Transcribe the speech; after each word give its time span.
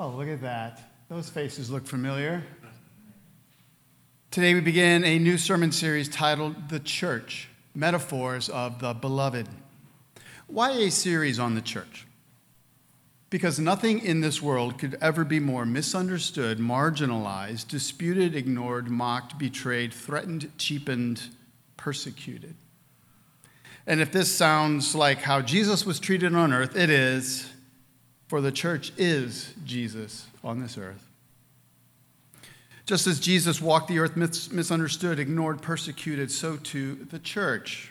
Oh, 0.00 0.10
look 0.10 0.28
at 0.28 0.42
that. 0.42 0.80
Those 1.08 1.28
faces 1.28 1.72
look 1.72 1.84
familiar. 1.84 2.44
Today 4.30 4.54
we 4.54 4.60
begin 4.60 5.02
a 5.02 5.18
new 5.18 5.36
sermon 5.36 5.72
series 5.72 6.08
titled 6.08 6.68
The 6.68 6.78
Church 6.78 7.48
Metaphors 7.74 8.48
of 8.48 8.78
the 8.78 8.94
Beloved. 8.94 9.48
Why 10.46 10.70
a 10.70 10.92
series 10.92 11.40
on 11.40 11.56
the 11.56 11.60
church? 11.60 12.06
Because 13.28 13.58
nothing 13.58 13.98
in 13.98 14.20
this 14.20 14.40
world 14.40 14.78
could 14.78 14.96
ever 15.00 15.24
be 15.24 15.40
more 15.40 15.66
misunderstood, 15.66 16.60
marginalized, 16.60 17.66
disputed, 17.66 18.36
ignored, 18.36 18.88
mocked, 18.88 19.36
betrayed, 19.36 19.92
threatened, 19.92 20.56
cheapened, 20.58 21.22
persecuted. 21.76 22.54
And 23.84 24.00
if 24.00 24.12
this 24.12 24.30
sounds 24.30 24.94
like 24.94 25.22
how 25.22 25.42
Jesus 25.42 25.84
was 25.84 25.98
treated 25.98 26.36
on 26.36 26.52
earth, 26.52 26.76
it 26.76 26.88
is. 26.88 27.50
For 28.28 28.42
the 28.42 28.52
church 28.52 28.92
is 28.98 29.54
Jesus 29.64 30.26
on 30.44 30.60
this 30.60 30.76
earth. 30.76 31.02
Just 32.84 33.06
as 33.06 33.20
Jesus 33.20 33.60
walked 33.60 33.88
the 33.88 33.98
earth 33.98 34.16
misunderstood, 34.16 35.18
ignored, 35.18 35.60
persecuted, 35.60 36.30
so 36.30 36.56
too 36.56 37.06
the 37.10 37.18
church. 37.18 37.90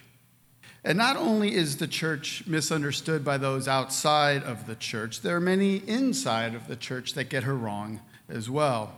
And 0.84 0.97
not 0.97 1.17
only 1.17 1.53
is 1.53 1.77
the 1.77 1.88
church 1.88 2.44
misunderstood 2.47 3.25
by 3.25 3.38
those 3.38 3.67
outside 3.67 4.44
of 4.44 4.67
the 4.67 4.75
church, 4.75 5.21
there 5.21 5.35
are 5.35 5.41
many 5.41 5.77
inside 5.77 6.55
of 6.55 6.67
the 6.67 6.75
church 6.75 7.13
that 7.13 7.25
get 7.25 7.44
her 7.44 7.55
wrong 7.55 7.99
as 8.30 8.49
well. 8.49 8.94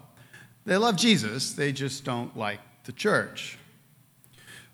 They 0.66 0.78
love 0.78 0.98
Jesus, 0.98 1.54
they 1.54 1.72
just 1.72 2.04
don't 2.04 2.38
like 2.38 2.60
the 2.84 2.92
church. 2.92 3.58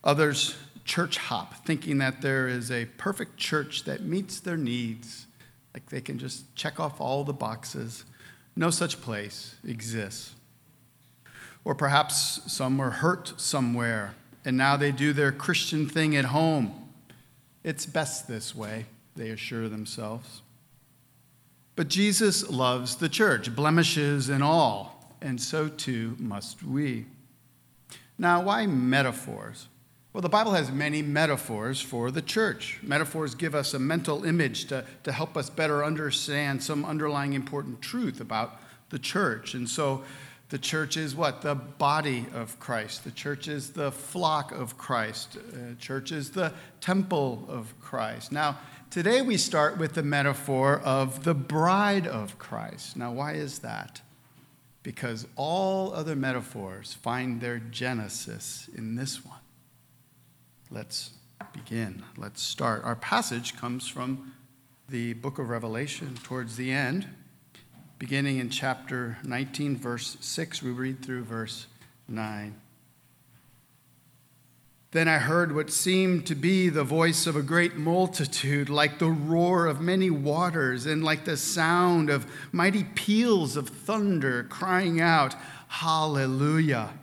Others 0.03 0.55
church 0.83 1.17
hop, 1.17 1.65
thinking 1.65 1.99
that 1.99 2.21
there 2.21 2.47
is 2.47 2.71
a 2.71 2.85
perfect 2.85 3.37
church 3.37 3.83
that 3.85 4.01
meets 4.01 4.39
their 4.39 4.57
needs 4.57 5.25
like 5.75 5.89
they 5.89 5.99
can 5.99 6.17
just 6.17 6.55
check 6.55 6.79
off 6.79 7.01
all 7.01 7.25
the 7.25 7.33
boxes. 7.33 8.05
No 8.55 8.69
such 8.69 9.01
place 9.01 9.55
exists. 9.67 10.33
Or 11.65 11.75
perhaps 11.75 12.39
some 12.47 12.77
were 12.77 12.91
hurt 12.91 13.33
somewhere 13.35 14.15
and 14.45 14.55
now 14.55 14.77
they 14.77 14.93
do 14.93 15.11
their 15.11 15.33
Christian 15.33 15.89
thing 15.89 16.15
at 16.15 16.25
home. 16.25 16.89
It's 17.61 17.85
best 17.85 18.27
this 18.29 18.55
way, 18.55 18.85
they 19.17 19.31
assure 19.31 19.67
themselves. 19.67 20.43
But 21.75 21.89
Jesus 21.89 22.49
loves 22.49 22.95
the 22.95 23.09
church, 23.09 23.53
blemishes 23.53 24.29
and 24.29 24.41
all, 24.41 25.17
and 25.19 25.41
so 25.41 25.67
too 25.67 26.15
must 26.19 26.63
we. 26.63 27.05
Now, 28.17 28.43
why 28.43 28.65
metaphors? 28.65 29.67
Well, 30.15 30.21
the 30.21 30.29
Bible 30.29 30.53
has 30.53 30.71
many 30.71 31.01
metaphors 31.01 31.81
for 31.81 32.09
the 32.09 32.21
church. 32.21 32.79
Metaphors 32.81 33.35
give 33.35 33.53
us 33.53 33.73
a 33.73 33.79
mental 33.79 34.23
image 34.23 34.63
to, 34.67 34.85
to 35.03 35.11
help 35.11 35.35
us 35.35 35.49
better 35.49 35.83
understand 35.83 36.63
some 36.63 36.85
underlying 36.85 37.33
important 37.33 37.81
truth 37.81 38.21
about 38.21 38.61
the 38.91 38.97
church. 38.97 39.55
And 39.55 39.67
so 39.69 40.05
the 40.47 40.57
church 40.57 40.95
is 40.95 41.17
what? 41.17 41.41
The 41.41 41.55
body 41.55 42.27
of 42.33 42.57
Christ. 42.61 43.03
The 43.03 43.11
church 43.11 43.49
is 43.49 43.71
the 43.71 43.91
flock 43.91 44.53
of 44.53 44.77
Christ. 44.77 45.35
Uh, 45.35 45.75
church 45.81 46.13
is 46.13 46.29
the 46.29 46.53
temple 46.79 47.45
of 47.49 47.77
Christ. 47.81 48.31
Now, 48.31 48.59
today 48.89 49.21
we 49.21 49.35
start 49.35 49.77
with 49.77 49.95
the 49.95 50.03
metaphor 50.03 50.79
of 50.79 51.25
the 51.25 51.33
bride 51.33 52.07
of 52.07 52.39
Christ. 52.39 52.95
Now, 52.95 53.11
why 53.11 53.33
is 53.33 53.59
that? 53.59 53.99
Because 54.81 55.27
all 55.35 55.93
other 55.93 56.15
metaphors 56.15 56.93
find 56.93 57.41
their 57.41 57.59
genesis 57.59 58.69
in 58.73 58.95
this 58.95 59.25
one. 59.25 59.39
Let's 60.71 61.11
begin. 61.53 62.03
Let's 62.17 62.41
start. 62.41 62.83
Our 62.83 62.95
passage 62.95 63.55
comes 63.55 63.87
from 63.87 64.33
the 64.89 65.13
book 65.13 65.37
of 65.37 65.49
Revelation 65.49 66.15
towards 66.23 66.55
the 66.55 66.71
end, 66.71 67.07
beginning 67.99 68.39
in 68.39 68.49
chapter 68.49 69.17
19, 69.23 69.77
verse 69.77 70.17
6. 70.19 70.63
We 70.63 70.71
read 70.71 71.03
through 71.03 71.23
verse 71.23 71.67
9. 72.07 72.59
Then 74.89 75.07
I 75.07 75.17
heard 75.17 75.53
what 75.53 75.71
seemed 75.71 76.25
to 76.27 76.35
be 76.35 76.69
the 76.69 76.83
voice 76.83 77.27
of 77.27 77.35
a 77.35 77.41
great 77.41 77.75
multitude, 77.75 78.69
like 78.69 78.97
the 78.97 79.11
roar 79.11 79.67
of 79.67 79.81
many 79.81 80.09
waters, 80.09 80.85
and 80.85 81.03
like 81.03 81.25
the 81.25 81.37
sound 81.37 82.09
of 82.09 82.25
mighty 82.51 82.85
peals 82.85 83.55
of 83.55 83.69
thunder, 83.69 84.43
crying 84.43 84.99
out, 84.99 85.35
Hallelujah! 85.67 86.93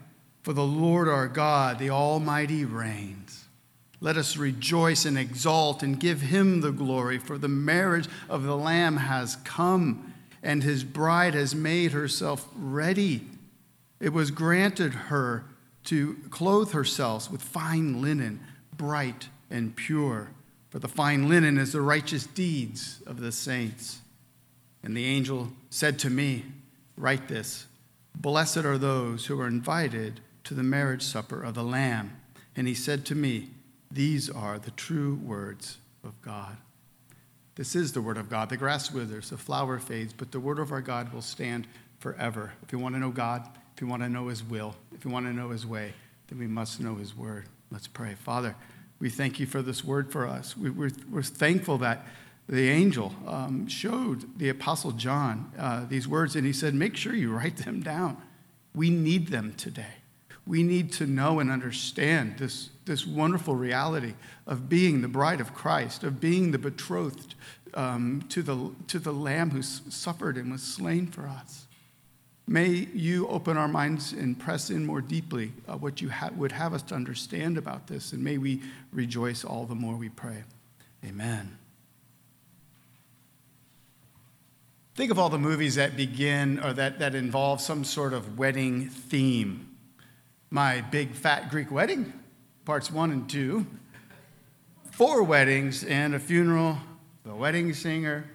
For 0.41 0.53
the 0.53 0.65
Lord 0.65 1.07
our 1.07 1.27
God, 1.27 1.79
the 1.79 1.91
Almighty, 1.91 2.65
reigns. 2.65 3.22
Let 4.03 4.17
us 4.17 4.35
rejoice 4.35 5.05
and 5.05 5.17
exult 5.17 5.81
and 5.81 5.97
give 5.97 6.19
him 6.19 6.59
the 6.59 6.73
glory, 6.73 7.17
for 7.17 7.37
the 7.37 7.47
marriage 7.47 8.09
of 8.27 8.43
the 8.43 8.57
Lamb 8.57 8.97
has 8.97 9.37
come, 9.45 10.13
and 10.43 10.61
his 10.61 10.83
bride 10.83 11.33
has 11.35 11.55
made 11.55 11.93
herself 11.93 12.49
ready. 12.53 13.25
It 14.01 14.11
was 14.11 14.29
granted 14.29 14.93
her 14.93 15.45
to 15.85 16.17
clothe 16.29 16.73
herself 16.73 17.31
with 17.31 17.41
fine 17.41 18.01
linen, 18.01 18.41
bright 18.75 19.29
and 19.49 19.73
pure, 19.73 20.31
for 20.69 20.79
the 20.79 20.89
fine 20.89 21.29
linen 21.29 21.57
is 21.57 21.71
the 21.71 21.79
righteous 21.79 22.25
deeds 22.25 23.01
of 23.07 23.21
the 23.21 23.31
saints. 23.31 24.01
And 24.83 24.97
the 24.97 25.05
angel 25.05 25.53
said 25.69 25.97
to 25.99 26.09
me, 26.09 26.43
Write 26.97 27.29
this 27.29 27.67
Blessed 28.13 28.65
are 28.65 28.77
those 28.77 29.27
who 29.27 29.39
are 29.39 29.47
invited 29.47 30.19
to 30.43 30.53
the 30.53 30.61
marriage 30.61 31.03
supper 31.03 31.41
of 31.41 31.53
the 31.53 31.63
Lamb. 31.63 32.17
And 32.53 32.67
he 32.67 32.75
said 32.75 33.05
to 33.05 33.15
me, 33.15 33.51
these 33.93 34.29
are 34.29 34.57
the 34.57 34.71
true 34.71 35.19
words 35.23 35.77
of 36.03 36.19
God. 36.21 36.57
This 37.55 37.75
is 37.75 37.93
the 37.93 38.01
word 38.01 38.17
of 38.17 38.29
God. 38.29 38.49
The 38.49 38.57
grass 38.57 38.91
withers, 38.91 39.29
the 39.29 39.37
flower 39.37 39.77
fades, 39.77 40.11
but 40.11 40.31
the 40.31 40.39
word 40.39 40.57
of 40.57 40.71
our 40.71 40.81
God 40.81 41.13
will 41.13 41.21
stand 41.21 41.67
forever. 41.99 42.53
If 42.63 42.71
you 42.71 42.79
want 42.79 42.95
to 42.95 42.99
know 42.99 43.11
God, 43.11 43.47
if 43.75 43.81
you 43.81 43.87
want 43.87 44.01
to 44.01 44.09
know 44.09 44.27
his 44.27 44.43
will, 44.43 44.75
if 44.93 45.05
you 45.05 45.11
want 45.11 45.27
to 45.27 45.33
know 45.33 45.49
his 45.49 45.65
way, 45.65 45.93
then 46.27 46.39
we 46.39 46.47
must 46.47 46.79
know 46.79 46.95
his 46.95 47.15
word. 47.15 47.45
Let's 47.69 47.87
pray. 47.87 48.15
Father, 48.15 48.55
we 48.99 49.09
thank 49.09 49.39
you 49.39 49.45
for 49.45 49.61
this 49.61 49.83
word 49.83 50.11
for 50.11 50.27
us. 50.27 50.57
We, 50.57 50.69
are 50.69 50.91
we're 51.11 51.21
thankful 51.21 51.77
that 51.79 52.05
the 52.49 52.69
angel 52.69 53.13
um, 53.27 53.67
showed 53.67 54.39
the 54.39 54.49
apostle 54.49 54.91
John 54.91 55.51
uh, 55.57 55.85
these 55.85 56.07
words, 56.07 56.35
and 56.35 56.45
he 56.45 56.53
said, 56.53 56.73
Make 56.73 56.97
sure 56.97 57.13
you 57.13 57.31
write 57.31 57.57
them 57.57 57.81
down. 57.81 58.17
We 58.73 58.89
need 58.89 59.27
them 59.27 59.53
today. 59.55 60.01
We 60.45 60.63
need 60.63 60.91
to 60.93 61.05
know 61.05 61.39
and 61.39 61.51
understand 61.51 62.37
this 62.39 62.69
this 62.85 63.05
wonderful 63.07 63.55
reality 63.55 64.13
of 64.45 64.69
being 64.69 65.01
the 65.01 65.07
bride 65.07 65.41
of 65.41 65.53
Christ, 65.53 66.03
of 66.03 66.19
being 66.19 66.51
the 66.51 66.57
betrothed 66.57 67.35
um, 67.73 68.23
to, 68.29 68.41
the, 68.41 68.71
to 68.87 68.99
the 68.99 69.13
Lamb 69.13 69.51
who 69.51 69.61
suffered 69.61 70.37
and 70.37 70.51
was 70.51 70.61
slain 70.61 71.07
for 71.07 71.27
us. 71.27 71.67
May 72.45 72.67
you 72.93 73.27
open 73.27 73.55
our 73.55 73.69
minds 73.69 74.11
and 74.11 74.37
press 74.37 74.69
in 74.69 74.85
more 74.85 75.01
deeply 75.01 75.53
uh, 75.67 75.77
what 75.77 76.01
you 76.01 76.09
ha- 76.09 76.31
would 76.35 76.51
have 76.51 76.73
us 76.73 76.81
to 76.83 76.95
understand 76.95 77.57
about 77.57 77.87
this, 77.87 78.11
and 78.11 78.21
may 78.21 78.37
we 78.37 78.61
rejoice 78.91 79.45
all 79.45 79.65
the 79.65 79.75
more 79.75 79.95
we 79.95 80.09
pray. 80.09 80.43
Amen. 81.05 81.57
Think 84.95 85.09
of 85.09 85.17
all 85.17 85.29
the 85.29 85.39
movies 85.39 85.75
that 85.75 85.95
begin 85.95 86.59
or 86.59 86.73
that, 86.73 86.99
that 86.99 87.15
involve 87.15 87.61
some 87.61 87.83
sort 87.83 88.13
of 88.13 88.37
wedding 88.37 88.89
theme. 88.89 89.69
My 90.51 90.81
Big 90.81 91.13
Fat 91.13 91.49
Greek 91.49 91.71
Wedding, 91.71 92.13
parts 92.65 92.91
one 92.91 93.11
and 93.11 93.29
two, 93.29 93.65
four 94.91 95.23
weddings 95.23 95.83
and 95.83 96.15
a 96.15 96.19
funeral, 96.19 96.77
the 97.25 97.35
wedding 97.35 97.73
singer, 97.73 98.25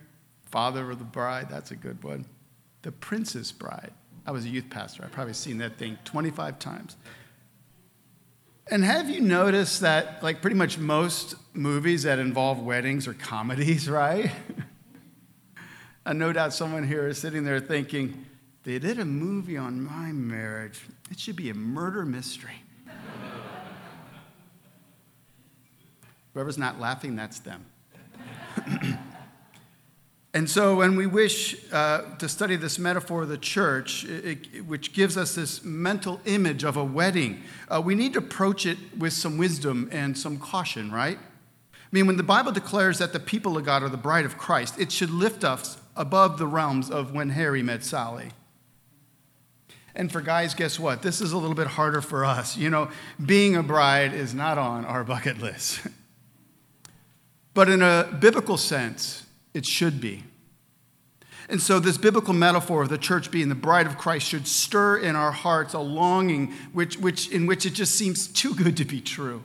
father 0.46 0.90
of 0.90 0.98
the 0.98 1.04
bride, 1.04 1.48
that's 1.48 1.70
a 1.70 1.76
good 1.76 2.02
one, 2.02 2.26
the 2.82 2.92
princess 2.92 3.52
bride. 3.52 3.92
I 4.26 4.30
was 4.30 4.44
a 4.44 4.48
youth 4.48 4.68
pastor, 4.68 5.04
I've 5.04 5.12
probably 5.12 5.34
seen 5.34 5.58
that 5.58 5.76
thing 5.78 5.98
25 6.04 6.58
times. 6.58 6.96
And 8.70 8.84
have 8.84 9.08
you 9.08 9.22
noticed 9.22 9.80
that, 9.80 10.22
like, 10.22 10.42
pretty 10.42 10.56
much 10.56 10.76
most 10.76 11.36
movies 11.54 12.02
that 12.02 12.18
involve 12.18 12.60
weddings 12.60 13.08
are 13.08 13.14
comedies, 13.14 13.88
right? 13.90 14.30
and 16.04 16.18
no 16.18 16.32
doubt 16.34 16.52
someone 16.52 16.86
here 16.86 17.06
is 17.06 17.18
sitting 17.18 17.44
there 17.44 17.60
thinking, 17.60 18.26
they 18.64 18.78
did 18.78 18.98
a 18.98 19.04
movie 19.06 19.56
on 19.56 19.80
my 19.80 20.12
marriage. 20.12 20.80
It 21.10 21.18
should 21.18 21.36
be 21.36 21.48
a 21.48 21.54
murder 21.54 22.04
mystery. 22.04 22.62
Whoever's 26.38 26.56
not 26.56 26.78
laughing, 26.78 27.16
that's 27.16 27.40
them. 27.40 27.66
and 30.32 30.48
so, 30.48 30.76
when 30.76 30.94
we 30.94 31.04
wish 31.04 31.56
uh, 31.72 32.02
to 32.18 32.28
study 32.28 32.54
this 32.54 32.78
metaphor 32.78 33.22
of 33.22 33.28
the 33.28 33.36
church, 33.36 34.04
it, 34.04 34.46
it, 34.54 34.60
which 34.64 34.92
gives 34.92 35.16
us 35.16 35.34
this 35.34 35.64
mental 35.64 36.20
image 36.26 36.62
of 36.62 36.76
a 36.76 36.84
wedding, 36.84 37.42
uh, 37.68 37.82
we 37.84 37.96
need 37.96 38.12
to 38.12 38.20
approach 38.20 38.66
it 38.66 38.78
with 38.96 39.14
some 39.14 39.36
wisdom 39.36 39.88
and 39.90 40.16
some 40.16 40.38
caution, 40.38 40.92
right? 40.92 41.18
I 41.18 41.88
mean, 41.90 42.06
when 42.06 42.16
the 42.16 42.22
Bible 42.22 42.52
declares 42.52 42.98
that 42.98 43.12
the 43.12 43.18
people 43.18 43.56
of 43.56 43.64
God 43.64 43.82
are 43.82 43.88
the 43.88 43.96
bride 43.96 44.24
of 44.24 44.38
Christ, 44.38 44.78
it 44.78 44.92
should 44.92 45.10
lift 45.10 45.42
us 45.42 45.76
above 45.96 46.38
the 46.38 46.46
realms 46.46 46.88
of 46.88 47.12
when 47.12 47.30
Harry 47.30 47.64
met 47.64 47.82
Sally. 47.82 48.30
And 49.92 50.12
for 50.12 50.20
guys, 50.20 50.54
guess 50.54 50.78
what? 50.78 51.02
This 51.02 51.20
is 51.20 51.32
a 51.32 51.36
little 51.36 51.56
bit 51.56 51.66
harder 51.66 52.00
for 52.00 52.24
us. 52.24 52.56
You 52.56 52.70
know, 52.70 52.90
being 53.26 53.56
a 53.56 53.64
bride 53.64 54.14
is 54.14 54.34
not 54.34 54.56
on 54.56 54.84
our 54.84 55.02
bucket 55.02 55.40
list. 55.40 55.80
But 57.58 57.68
in 57.68 57.82
a 57.82 58.16
biblical 58.20 58.56
sense, 58.56 59.26
it 59.52 59.66
should 59.66 60.00
be. 60.00 60.22
And 61.48 61.60
so, 61.60 61.80
this 61.80 61.98
biblical 61.98 62.32
metaphor 62.32 62.84
of 62.84 62.88
the 62.88 62.96
church 62.96 63.32
being 63.32 63.48
the 63.48 63.56
bride 63.56 63.88
of 63.88 63.98
Christ 63.98 64.28
should 64.28 64.46
stir 64.46 64.98
in 64.98 65.16
our 65.16 65.32
hearts 65.32 65.74
a 65.74 65.80
longing 65.80 66.52
which, 66.72 66.98
which, 66.98 67.28
in 67.30 67.46
which 67.46 67.66
it 67.66 67.70
just 67.70 67.96
seems 67.96 68.28
too 68.28 68.54
good 68.54 68.76
to 68.76 68.84
be 68.84 69.00
true. 69.00 69.42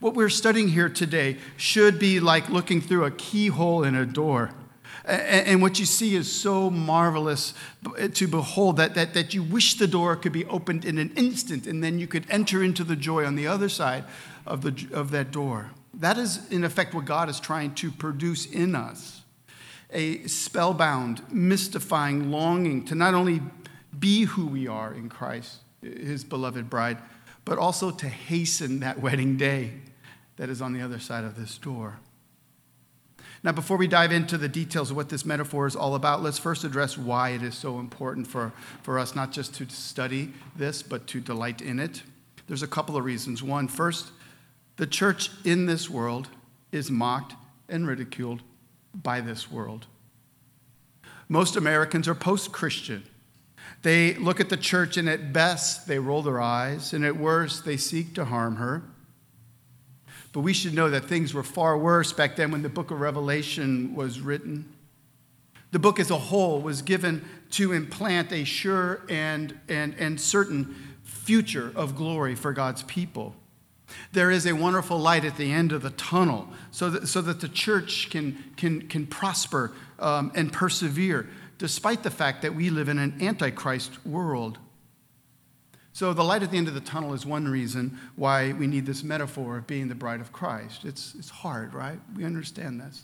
What 0.00 0.14
we're 0.14 0.28
studying 0.28 0.66
here 0.66 0.88
today 0.88 1.36
should 1.56 2.00
be 2.00 2.18
like 2.18 2.48
looking 2.48 2.80
through 2.80 3.04
a 3.04 3.12
keyhole 3.12 3.84
in 3.84 3.94
a 3.94 4.04
door. 4.04 4.50
And 5.04 5.62
what 5.62 5.78
you 5.78 5.86
see 5.86 6.16
is 6.16 6.28
so 6.32 6.70
marvelous 6.70 7.54
to 8.14 8.26
behold 8.26 8.78
that, 8.78 8.96
that, 8.96 9.14
that 9.14 9.32
you 9.32 9.44
wish 9.44 9.74
the 9.74 9.86
door 9.86 10.16
could 10.16 10.32
be 10.32 10.44
opened 10.46 10.84
in 10.84 10.98
an 10.98 11.12
instant 11.14 11.68
and 11.68 11.84
then 11.84 12.00
you 12.00 12.08
could 12.08 12.26
enter 12.28 12.64
into 12.64 12.82
the 12.82 12.96
joy 12.96 13.24
on 13.24 13.36
the 13.36 13.46
other 13.46 13.68
side 13.68 14.06
of, 14.44 14.62
the, 14.62 14.88
of 14.92 15.12
that 15.12 15.30
door. 15.30 15.70
That 15.94 16.18
is, 16.18 16.50
in 16.50 16.64
effect, 16.64 16.94
what 16.94 17.04
God 17.04 17.28
is 17.28 17.40
trying 17.40 17.74
to 17.76 17.90
produce 17.90 18.46
in 18.46 18.74
us 18.74 19.20
a 19.92 20.22
spellbound, 20.26 21.20
mystifying 21.32 22.30
longing 22.30 22.84
to 22.84 22.94
not 22.94 23.14
only 23.14 23.40
be 23.98 24.24
who 24.24 24.46
we 24.46 24.68
are 24.68 24.94
in 24.94 25.08
Christ, 25.08 25.58
his 25.82 26.24
beloved 26.24 26.70
bride, 26.70 26.98
but 27.44 27.58
also 27.58 27.90
to 27.90 28.08
hasten 28.08 28.80
that 28.80 29.00
wedding 29.00 29.36
day 29.36 29.72
that 30.36 30.48
is 30.48 30.62
on 30.62 30.72
the 30.72 30.80
other 30.80 30.98
side 30.98 31.24
of 31.24 31.36
this 31.36 31.58
door. 31.58 31.98
Now, 33.42 33.52
before 33.52 33.78
we 33.78 33.88
dive 33.88 34.12
into 34.12 34.36
the 34.36 34.48
details 34.48 34.90
of 34.90 34.96
what 34.96 35.08
this 35.08 35.24
metaphor 35.24 35.66
is 35.66 35.74
all 35.74 35.94
about, 35.94 36.22
let's 36.22 36.38
first 36.38 36.62
address 36.62 36.98
why 36.98 37.30
it 37.30 37.42
is 37.42 37.54
so 37.54 37.78
important 37.78 38.26
for, 38.26 38.52
for 38.82 38.98
us 38.98 39.16
not 39.16 39.32
just 39.32 39.54
to 39.54 39.68
study 39.70 40.32
this, 40.54 40.82
but 40.82 41.06
to 41.08 41.20
delight 41.20 41.62
in 41.62 41.80
it. 41.80 42.02
There's 42.48 42.62
a 42.62 42.66
couple 42.66 42.98
of 42.98 43.04
reasons. 43.04 43.42
One, 43.42 43.66
first, 43.66 44.12
the 44.80 44.86
church 44.86 45.30
in 45.44 45.66
this 45.66 45.90
world 45.90 46.30
is 46.72 46.90
mocked 46.90 47.34
and 47.68 47.86
ridiculed 47.86 48.40
by 48.94 49.20
this 49.20 49.50
world. 49.50 49.86
Most 51.28 51.54
Americans 51.54 52.08
are 52.08 52.14
post 52.14 52.50
Christian. 52.50 53.04
They 53.82 54.14
look 54.14 54.40
at 54.40 54.48
the 54.48 54.56
church, 54.56 54.96
and 54.96 55.06
at 55.06 55.34
best, 55.34 55.86
they 55.86 55.98
roll 55.98 56.22
their 56.22 56.40
eyes, 56.40 56.94
and 56.94 57.04
at 57.04 57.14
worst, 57.14 57.66
they 57.66 57.76
seek 57.76 58.14
to 58.14 58.24
harm 58.24 58.56
her. 58.56 58.82
But 60.32 60.40
we 60.40 60.54
should 60.54 60.72
know 60.72 60.88
that 60.88 61.04
things 61.04 61.34
were 61.34 61.42
far 61.42 61.76
worse 61.76 62.14
back 62.14 62.36
then 62.36 62.50
when 62.50 62.62
the 62.62 62.70
book 62.70 62.90
of 62.90 63.02
Revelation 63.02 63.94
was 63.94 64.20
written. 64.20 64.64
The 65.72 65.78
book 65.78 66.00
as 66.00 66.10
a 66.10 66.16
whole 66.16 66.62
was 66.62 66.80
given 66.80 67.22
to 67.50 67.74
implant 67.74 68.32
a 68.32 68.44
sure 68.44 69.02
and, 69.10 69.60
and, 69.68 69.94
and 69.98 70.18
certain 70.18 70.74
future 71.04 71.70
of 71.76 71.96
glory 71.96 72.34
for 72.34 72.54
God's 72.54 72.82
people. 72.84 73.34
There 74.12 74.30
is 74.30 74.46
a 74.46 74.52
wonderful 74.52 74.98
light 74.98 75.24
at 75.24 75.36
the 75.36 75.52
end 75.52 75.72
of 75.72 75.82
the 75.82 75.90
tunnel 75.90 76.48
so 76.70 76.90
that, 76.90 77.06
so 77.06 77.20
that 77.22 77.40
the 77.40 77.48
church 77.48 78.10
can, 78.10 78.42
can, 78.56 78.88
can 78.88 79.06
prosper 79.06 79.72
um, 79.98 80.32
and 80.34 80.52
persevere, 80.52 81.28
despite 81.58 82.02
the 82.02 82.10
fact 82.10 82.42
that 82.42 82.54
we 82.54 82.70
live 82.70 82.88
in 82.88 82.98
an 82.98 83.16
antichrist 83.20 84.04
world. 84.06 84.58
So, 85.92 86.12
the 86.12 86.22
light 86.22 86.42
at 86.42 86.50
the 86.50 86.56
end 86.56 86.68
of 86.68 86.74
the 86.74 86.80
tunnel 86.80 87.12
is 87.14 87.26
one 87.26 87.48
reason 87.48 87.98
why 88.14 88.52
we 88.52 88.66
need 88.66 88.86
this 88.86 89.02
metaphor 89.02 89.58
of 89.58 89.66
being 89.66 89.88
the 89.88 89.94
bride 89.94 90.20
of 90.20 90.32
Christ. 90.32 90.84
It's, 90.84 91.14
it's 91.18 91.30
hard, 91.30 91.74
right? 91.74 91.98
We 92.16 92.24
understand 92.24 92.80
this. 92.80 93.02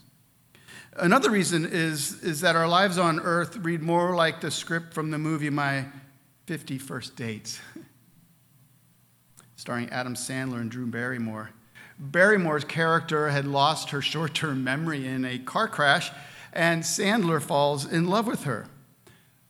Another 0.97 1.31
reason 1.31 1.67
is, 1.67 2.23
is 2.23 2.41
that 2.41 2.57
our 2.57 2.69
lives 2.69 2.97
on 2.97 3.21
earth 3.21 3.57
read 3.57 3.83
more 3.83 4.15
like 4.15 4.41
the 4.41 4.51
script 4.51 4.95
from 4.95 5.11
the 5.11 5.19
movie 5.19 5.51
My 5.51 5.87
50 6.47 6.79
First 6.79 7.17
Dates. 7.17 7.61
starring 9.57 9.89
Adam 9.91 10.15
Sandler 10.15 10.61
and 10.61 10.71
Drew 10.71 10.87
Barrymore. 10.87 11.51
Barrymore's 11.99 12.65
character 12.65 13.29
had 13.29 13.47
lost 13.47 13.91
her 13.91 14.03
short 14.03 14.35
term 14.35 14.63
memory 14.63 15.07
in 15.07 15.25
a 15.25 15.39
car 15.39 15.67
crash, 15.67 16.11
and 16.53 16.83
Sandler 16.83 17.41
falls 17.41 17.91
in 17.91 18.07
love 18.07 18.27
with 18.27 18.45
her. 18.45 18.67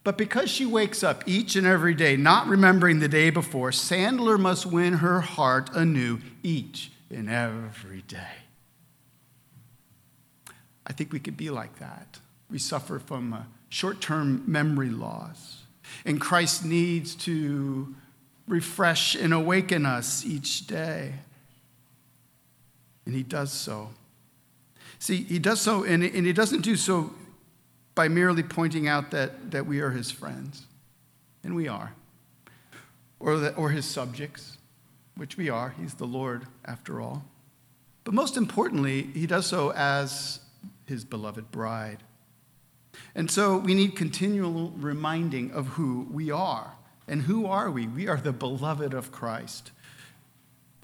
But 0.05 0.17
because 0.17 0.49
she 0.49 0.65
wakes 0.65 1.03
up 1.03 1.25
each 1.27 1.57
and 1.57 1.67
every 1.67 1.93
day 1.93 2.17
not 2.17 2.47
remembering 2.47 3.01
the 3.01 3.09
day 3.09 3.31
before, 3.31 3.71
Sandler 3.71 4.39
must 4.39 4.65
win 4.65 4.95
her 4.95 5.21
heart 5.21 5.69
anew 5.75 6.21
each 6.45 6.93
and 7.11 7.29
every 7.29 8.03
day. 8.03 8.45
I 10.87 10.93
think 10.93 11.13
we 11.13 11.19
could 11.19 11.37
be 11.37 11.51
like 11.51 11.81
that. 11.81 12.21
We 12.49 12.61
suffer 12.61 13.01
from 13.01 13.47
short 13.69 14.01
term 14.01 14.45
memory 14.47 14.91
loss. 14.91 15.65
And 16.05 16.21
Christ 16.21 16.65
needs 16.65 17.17
to 17.17 17.95
refresh 18.47 19.15
and 19.15 19.33
awaken 19.33 19.87
us 19.87 20.25
each 20.25 20.67
day. 20.67 21.15
And 23.05 23.15
he 23.15 23.23
does 23.23 23.53
so. 23.53 23.91
See, 24.99 25.23
he 25.23 25.39
does 25.39 25.61
so, 25.61 25.85
and, 25.85 26.03
and 26.03 26.27
he 26.27 26.33
doesn't 26.33 26.63
do 26.63 26.77
so 26.77 27.13
by 27.95 28.09
merely 28.09 28.43
pointing 28.43 28.89
out 28.89 29.11
that, 29.11 29.51
that 29.51 29.67
we 29.67 29.81
are 29.81 29.91
his 29.91 30.11
friends, 30.11 30.67
and 31.43 31.55
we 31.55 31.69
are, 31.69 31.93
or, 33.21 33.39
that, 33.39 33.57
or 33.57 33.71
his 33.71 33.85
subjects, 33.85 34.59
which 35.17 35.37
we 35.37 35.49
are. 35.49 35.75
He's 35.81 35.95
the 35.95 36.07
Lord, 36.07 36.47
after 36.65 37.01
all. 37.01 37.25
But 38.05 38.15
most 38.15 38.37
importantly, 38.37 39.03
he 39.15 39.27
does 39.27 39.47
so 39.47 39.73
as 39.73 40.41
his 40.87 41.05
beloved 41.05 41.51
bride. 41.51 41.99
And 43.15 43.31
so 43.31 43.59
we 43.59 43.75
need 43.75 43.97
continual 43.97 44.73
reminding 44.77 45.51
of 45.51 45.67
who 45.69 46.07
we 46.11 46.31
are. 46.31 46.76
And 47.09 47.23
who 47.23 47.47
are 47.47 47.71
we? 47.71 47.87
We 47.87 48.09
are 48.09 48.17
the 48.17 48.33
beloved 48.33 48.93
of 48.93 49.13
Christ. 49.13 49.71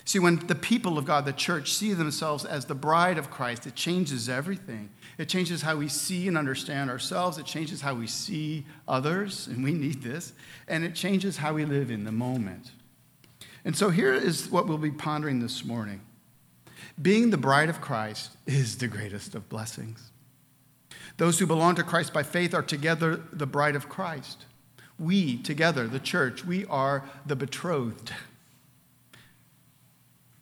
See, 0.04 0.18
when 0.18 0.36
the 0.46 0.54
people 0.54 0.98
of 0.98 1.04
God, 1.04 1.24
the 1.24 1.32
church, 1.32 1.72
see 1.72 1.92
themselves 1.92 2.44
as 2.44 2.64
the 2.64 2.74
bride 2.74 3.18
of 3.18 3.30
Christ, 3.30 3.66
it 3.66 3.76
changes 3.76 4.28
everything. 4.28 4.90
It 5.16 5.28
changes 5.28 5.62
how 5.62 5.76
we 5.76 5.88
see 5.88 6.26
and 6.26 6.36
understand 6.36 6.90
ourselves. 6.90 7.38
It 7.38 7.46
changes 7.46 7.80
how 7.80 7.94
we 7.94 8.06
see 8.06 8.66
others, 8.88 9.46
and 9.46 9.62
we 9.62 9.72
need 9.72 10.02
this. 10.02 10.32
And 10.66 10.84
it 10.84 10.94
changes 10.94 11.36
how 11.36 11.54
we 11.54 11.64
live 11.64 11.90
in 11.90 12.04
the 12.04 12.12
moment. 12.12 12.72
And 13.64 13.76
so 13.76 13.90
here 13.90 14.12
is 14.12 14.50
what 14.50 14.66
we'll 14.66 14.78
be 14.78 14.90
pondering 14.90 15.40
this 15.40 15.64
morning 15.64 16.00
Being 17.00 17.30
the 17.30 17.38
bride 17.38 17.68
of 17.68 17.80
Christ 17.80 18.36
is 18.46 18.78
the 18.78 18.88
greatest 18.88 19.34
of 19.34 19.48
blessings. 19.48 20.10
Those 21.16 21.38
who 21.38 21.46
belong 21.46 21.76
to 21.76 21.84
Christ 21.84 22.12
by 22.12 22.22
faith 22.22 22.54
are 22.54 22.62
together 22.62 23.22
the 23.32 23.46
bride 23.46 23.76
of 23.76 23.88
Christ. 23.88 24.46
We, 25.02 25.36
together, 25.36 25.88
the 25.88 25.98
church, 25.98 26.44
we 26.44 26.64
are 26.66 27.04
the 27.26 27.34
betrothed. 27.34 28.12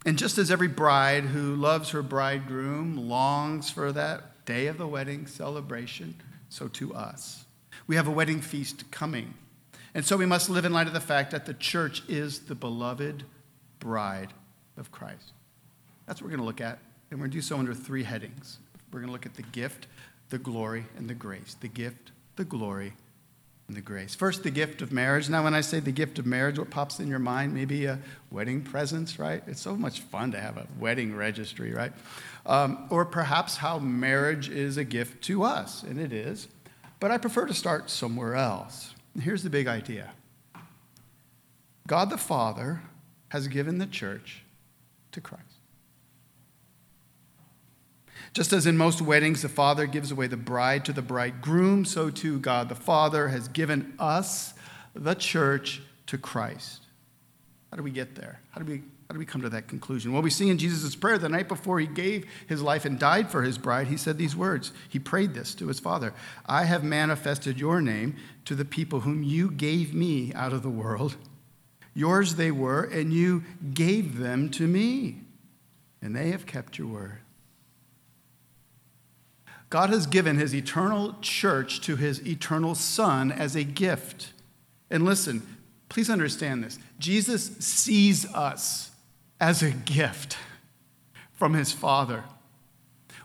And 0.04 0.18
just 0.18 0.36
as 0.36 0.50
every 0.50 0.68
bride 0.68 1.24
who 1.24 1.54
loves 1.54 1.90
her 1.90 2.02
bridegroom 2.02 3.08
longs 3.08 3.70
for 3.70 3.90
that 3.92 4.44
day 4.44 4.66
of 4.66 4.76
the 4.76 4.86
wedding 4.86 5.26
celebration, 5.26 6.14
so 6.50 6.68
to 6.68 6.94
us. 6.94 7.46
We 7.86 7.96
have 7.96 8.06
a 8.06 8.10
wedding 8.10 8.42
feast 8.42 8.90
coming. 8.90 9.32
And 9.94 10.04
so 10.04 10.18
we 10.18 10.26
must 10.26 10.50
live 10.50 10.66
in 10.66 10.74
light 10.74 10.86
of 10.86 10.92
the 10.92 11.00
fact 11.00 11.30
that 11.30 11.46
the 11.46 11.54
church 11.54 12.02
is 12.06 12.40
the 12.40 12.54
beloved 12.54 13.24
bride 13.78 14.34
of 14.76 14.92
Christ. 14.92 15.32
That's 16.06 16.20
what 16.20 16.26
we're 16.26 16.36
going 16.36 16.40
to 16.40 16.46
look 16.46 16.60
at. 16.60 16.78
And 17.10 17.18
we're 17.18 17.24
going 17.24 17.30
to 17.30 17.38
do 17.38 17.42
so 17.42 17.56
under 17.56 17.72
three 17.72 18.02
headings. 18.02 18.58
We're 18.92 19.00
going 19.00 19.08
to 19.08 19.12
look 19.12 19.26
at 19.26 19.36
the 19.36 19.42
gift, 19.42 19.86
the 20.28 20.38
glory, 20.38 20.84
and 20.98 21.08
the 21.08 21.14
grace. 21.14 21.56
The 21.60 21.68
gift, 21.68 22.12
the 22.36 22.44
glory, 22.44 22.92
the 23.72 23.80
grace. 23.80 24.14
First, 24.14 24.42
the 24.42 24.50
gift 24.50 24.82
of 24.82 24.92
marriage. 24.92 25.28
Now, 25.28 25.44
when 25.44 25.54
I 25.54 25.60
say 25.60 25.80
the 25.80 25.92
gift 25.92 26.18
of 26.18 26.26
marriage, 26.26 26.58
what 26.58 26.70
pops 26.70 27.00
in 27.00 27.08
your 27.08 27.18
mind? 27.18 27.54
Maybe 27.54 27.86
a 27.86 27.98
wedding 28.30 28.62
presents, 28.62 29.18
right? 29.18 29.42
It's 29.46 29.60
so 29.60 29.76
much 29.76 30.00
fun 30.00 30.32
to 30.32 30.40
have 30.40 30.56
a 30.56 30.66
wedding 30.78 31.14
registry, 31.14 31.72
right? 31.72 31.92
Um, 32.46 32.86
or 32.90 33.04
perhaps 33.04 33.56
how 33.56 33.78
marriage 33.78 34.48
is 34.48 34.76
a 34.76 34.84
gift 34.84 35.22
to 35.24 35.42
us, 35.42 35.82
and 35.82 35.98
it 35.98 36.12
is. 36.12 36.48
But 36.98 37.10
I 37.10 37.18
prefer 37.18 37.46
to 37.46 37.54
start 37.54 37.90
somewhere 37.90 38.34
else. 38.34 38.94
Here's 39.20 39.42
the 39.42 39.50
big 39.50 39.66
idea 39.66 40.10
God 41.86 42.10
the 42.10 42.18
Father 42.18 42.82
has 43.30 43.48
given 43.48 43.78
the 43.78 43.86
church 43.86 44.42
to 45.12 45.20
Christ. 45.20 45.49
Just 48.32 48.52
as 48.52 48.66
in 48.66 48.76
most 48.76 49.02
weddings, 49.02 49.42
the 49.42 49.48
father 49.48 49.86
gives 49.86 50.12
away 50.12 50.28
the 50.28 50.36
bride 50.36 50.84
to 50.84 50.92
the 50.92 51.02
bridegroom, 51.02 51.84
so 51.84 52.10
too 52.10 52.38
God 52.38 52.68
the 52.68 52.76
Father 52.76 53.28
has 53.28 53.48
given 53.48 53.94
us, 53.98 54.54
the 54.94 55.14
church, 55.14 55.82
to 56.06 56.16
Christ. 56.16 56.82
How 57.70 57.76
do 57.76 57.82
we 57.82 57.90
get 57.90 58.14
there? 58.14 58.40
How 58.50 58.60
do 58.60 58.70
we, 58.70 58.78
how 59.08 59.14
do 59.14 59.18
we 59.18 59.24
come 59.24 59.42
to 59.42 59.48
that 59.48 59.66
conclusion? 59.66 60.12
Well, 60.12 60.22
we 60.22 60.30
see 60.30 60.48
in 60.48 60.58
Jesus' 60.58 60.94
prayer 60.94 61.18
the 61.18 61.28
night 61.28 61.48
before 61.48 61.80
he 61.80 61.88
gave 61.88 62.26
his 62.46 62.62
life 62.62 62.84
and 62.84 62.98
died 63.00 63.30
for 63.30 63.42
his 63.42 63.58
bride, 63.58 63.88
he 63.88 63.96
said 63.96 64.16
these 64.16 64.36
words. 64.36 64.72
He 64.88 65.00
prayed 65.00 65.34
this 65.34 65.54
to 65.56 65.66
his 65.66 65.80
Father 65.80 66.12
I 66.46 66.64
have 66.64 66.84
manifested 66.84 67.58
your 67.58 67.80
name 67.80 68.16
to 68.44 68.54
the 68.54 68.64
people 68.64 69.00
whom 69.00 69.24
you 69.24 69.50
gave 69.50 69.92
me 69.92 70.32
out 70.34 70.52
of 70.52 70.62
the 70.62 70.70
world. 70.70 71.16
Yours 71.94 72.36
they 72.36 72.52
were, 72.52 72.84
and 72.84 73.12
you 73.12 73.42
gave 73.74 74.18
them 74.18 74.50
to 74.50 74.68
me, 74.68 75.22
and 76.00 76.14
they 76.14 76.30
have 76.30 76.46
kept 76.46 76.78
your 76.78 76.86
word. 76.86 77.18
God 79.70 79.90
has 79.90 80.06
given 80.06 80.36
his 80.36 80.54
eternal 80.54 81.14
church 81.22 81.80
to 81.82 81.94
his 81.94 82.26
eternal 82.26 82.74
Son 82.74 83.30
as 83.30 83.54
a 83.54 83.62
gift. 83.62 84.32
And 84.90 85.04
listen, 85.04 85.46
please 85.88 86.10
understand 86.10 86.64
this 86.64 86.78
Jesus 86.98 87.56
sees 87.58 88.26
us 88.34 88.90
as 89.40 89.62
a 89.62 89.70
gift 89.70 90.36
from 91.32 91.54
his 91.54 91.72
Father. 91.72 92.24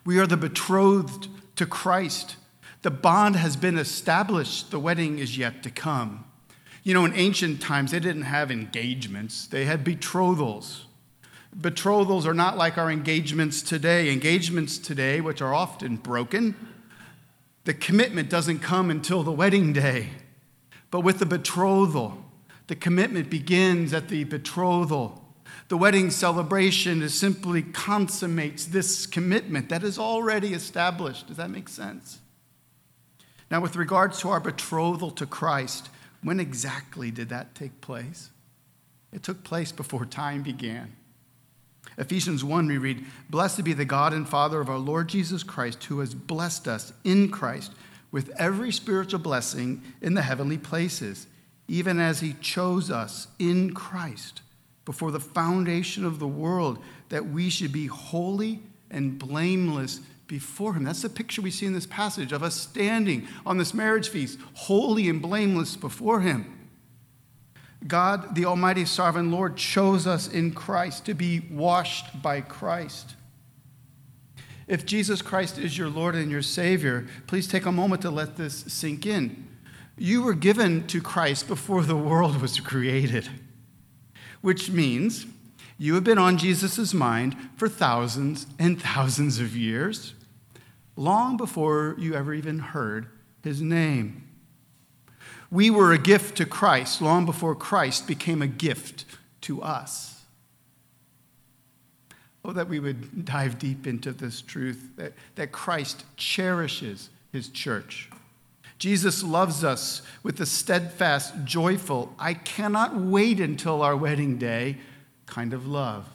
We 0.05 0.19
are 0.19 0.27
the 0.27 0.37
betrothed 0.37 1.27
to 1.55 1.65
Christ, 1.65 2.35
The 2.83 2.91
bond 2.91 3.35
has 3.37 3.55
been 3.55 3.77
established, 3.77 4.69
the 4.69 4.79
wedding 4.79 5.17
is 5.17 5.37
yet 5.37 5.63
to 5.63 5.71
come. 5.71 6.25
You 6.83 6.93
know, 6.93 7.05
in 7.05 7.13
ancient 7.13 7.61
times, 7.61 7.91
they 7.91 7.99
didn't 7.99 8.23
have 8.23 8.51
engagements, 8.51 9.47
they 9.47 9.65
had 9.65 9.83
betrothals. 9.83 10.85
Betrothals 11.59 12.25
are 12.25 12.33
not 12.33 12.57
like 12.57 12.77
our 12.77 12.91
engagements 12.91 13.61
today. 13.61 14.11
Engagements 14.11 14.77
today, 14.77 15.21
which 15.21 15.41
are 15.41 15.53
often 15.53 15.95
broken, 15.95 16.55
the 17.63 17.73
commitment 17.73 18.29
doesn't 18.29 18.59
come 18.59 18.91
until 18.91 19.23
the 19.23 19.31
wedding 19.31 19.71
day. 19.71 20.09
But 20.91 21.01
with 21.01 21.19
the 21.19 21.25
betrothal, 21.25 22.23
the 22.67 22.75
commitment 22.75 23.29
begins 23.29 23.93
at 23.93 24.09
the 24.09 24.23
betrothal. 24.25 25.21
The 25.67 25.77
wedding 25.77 26.11
celebration 26.11 27.01
is 27.01 27.13
simply 27.13 27.63
consummates 27.63 28.65
this 28.65 29.07
commitment 29.07 29.69
that 29.69 29.83
is 29.83 29.97
already 29.97 30.53
established. 30.53 31.27
Does 31.27 31.37
that 31.37 31.49
make 31.49 31.69
sense? 31.69 32.19
Now, 33.49 33.61
with 33.61 33.75
regards 33.75 34.19
to 34.19 34.29
our 34.29 34.39
betrothal 34.39 35.11
to 35.11 35.25
Christ, 35.25 35.89
when 36.21 36.39
exactly 36.39 37.11
did 37.11 37.29
that 37.29 37.55
take 37.55 37.81
place? 37.81 38.29
It 39.11 39.23
took 39.23 39.43
place 39.43 39.71
before 39.71 40.05
time 40.05 40.43
began. 40.43 40.95
Ephesians 41.97 42.43
1, 42.43 42.67
we 42.67 42.77
read, 42.77 43.05
Blessed 43.29 43.63
be 43.63 43.73
the 43.73 43.85
God 43.85 44.13
and 44.13 44.27
Father 44.27 44.59
of 44.59 44.69
our 44.69 44.77
Lord 44.77 45.07
Jesus 45.07 45.43
Christ, 45.43 45.83
who 45.85 45.99
has 45.99 46.13
blessed 46.13 46.67
us 46.67 46.93
in 47.03 47.29
Christ 47.29 47.71
with 48.11 48.29
every 48.37 48.71
spiritual 48.71 49.19
blessing 49.19 49.81
in 50.01 50.13
the 50.13 50.21
heavenly 50.21 50.57
places, 50.57 51.27
even 51.67 51.99
as 51.99 52.19
he 52.19 52.35
chose 52.41 52.91
us 52.91 53.27
in 53.39 53.73
Christ 53.73 54.41
before 54.85 55.11
the 55.11 55.19
foundation 55.19 56.05
of 56.05 56.19
the 56.19 56.27
world, 56.27 56.79
that 57.09 57.25
we 57.27 57.49
should 57.49 57.71
be 57.71 57.87
holy 57.87 58.61
and 58.91 59.17
blameless 59.17 59.99
before 60.27 60.73
him. 60.73 60.83
That's 60.83 61.01
the 61.01 61.09
picture 61.09 61.41
we 61.41 61.51
see 61.51 61.65
in 61.65 61.73
this 61.73 61.87
passage 61.87 62.31
of 62.31 62.43
us 62.43 62.55
standing 62.55 63.27
on 63.45 63.57
this 63.57 63.73
marriage 63.73 64.09
feast, 64.09 64.39
holy 64.53 65.09
and 65.09 65.21
blameless 65.21 65.75
before 65.75 66.21
him. 66.21 66.54
God, 67.87 68.35
the 68.35 68.45
Almighty 68.45 68.85
Sovereign 68.85 69.31
Lord, 69.31 69.57
chose 69.57 70.07
us 70.07 70.27
in 70.27 70.53
Christ 70.53 71.05
to 71.05 71.13
be 71.13 71.41
washed 71.51 72.21
by 72.21 72.41
Christ. 72.41 73.15
If 74.67 74.85
Jesus 74.85 75.21
Christ 75.21 75.59
is 75.59 75.77
your 75.77 75.89
Lord 75.89 76.15
and 76.15 76.31
your 76.31 76.41
Savior, 76.41 77.05
please 77.27 77.47
take 77.47 77.65
a 77.65 77.71
moment 77.71 78.01
to 78.01 78.09
let 78.09 78.37
this 78.37 78.65
sink 78.67 79.05
in. 79.05 79.47
You 79.97 80.23
were 80.23 80.33
given 80.33 80.87
to 80.87 80.99
Christ 81.01 81.47
before 81.47 81.83
the 81.83 81.95
world 81.95 82.41
was 82.41 82.59
created, 82.59 83.29
which 84.41 84.71
means 84.71 85.27
you 85.77 85.93
have 85.93 86.03
been 86.03 86.17
on 86.17 86.37
Jesus' 86.37 86.93
mind 86.93 87.35
for 87.55 87.69
thousands 87.69 88.47
and 88.57 88.81
thousands 88.81 89.39
of 89.39 89.55
years, 89.55 90.15
long 90.95 91.37
before 91.37 91.95
you 91.99 92.15
ever 92.15 92.33
even 92.33 92.59
heard 92.59 93.07
his 93.43 93.61
name. 93.61 94.24
We 95.51 95.69
were 95.69 95.93
a 95.93 95.97
gift 95.97 96.37
to 96.37 96.45
Christ 96.45 97.01
long 97.01 97.25
before 97.25 97.55
Christ 97.55 98.07
became 98.07 98.41
a 98.41 98.47
gift 98.47 99.05
to 99.41 99.61
us. 99.61 100.23
Oh, 102.43 102.51
that 102.51 102.67
we 102.67 102.79
would 102.79 103.25
dive 103.25 103.57
deep 103.57 103.87
into 103.87 104.11
this 104.11 104.41
truth 104.41 104.91
that, 104.97 105.13
that 105.35 105.51
Christ 105.51 106.05
cherishes 106.15 107.09
his 107.31 107.49
church. 107.49 108.09
Jesus 108.77 109.23
loves 109.23 109.63
us 109.63 110.01
with 110.21 110.39
a 110.41 110.45
steadfast, 110.45 111.33
joyful, 111.43 112.13
I 112.19 112.33
cannot 112.33 112.95
wait 112.95 113.39
until 113.39 113.81
our 113.81 113.95
wedding 113.95 114.37
day 114.37 114.77
kind 115.25 115.53
of 115.53 115.65
love. 115.65 116.07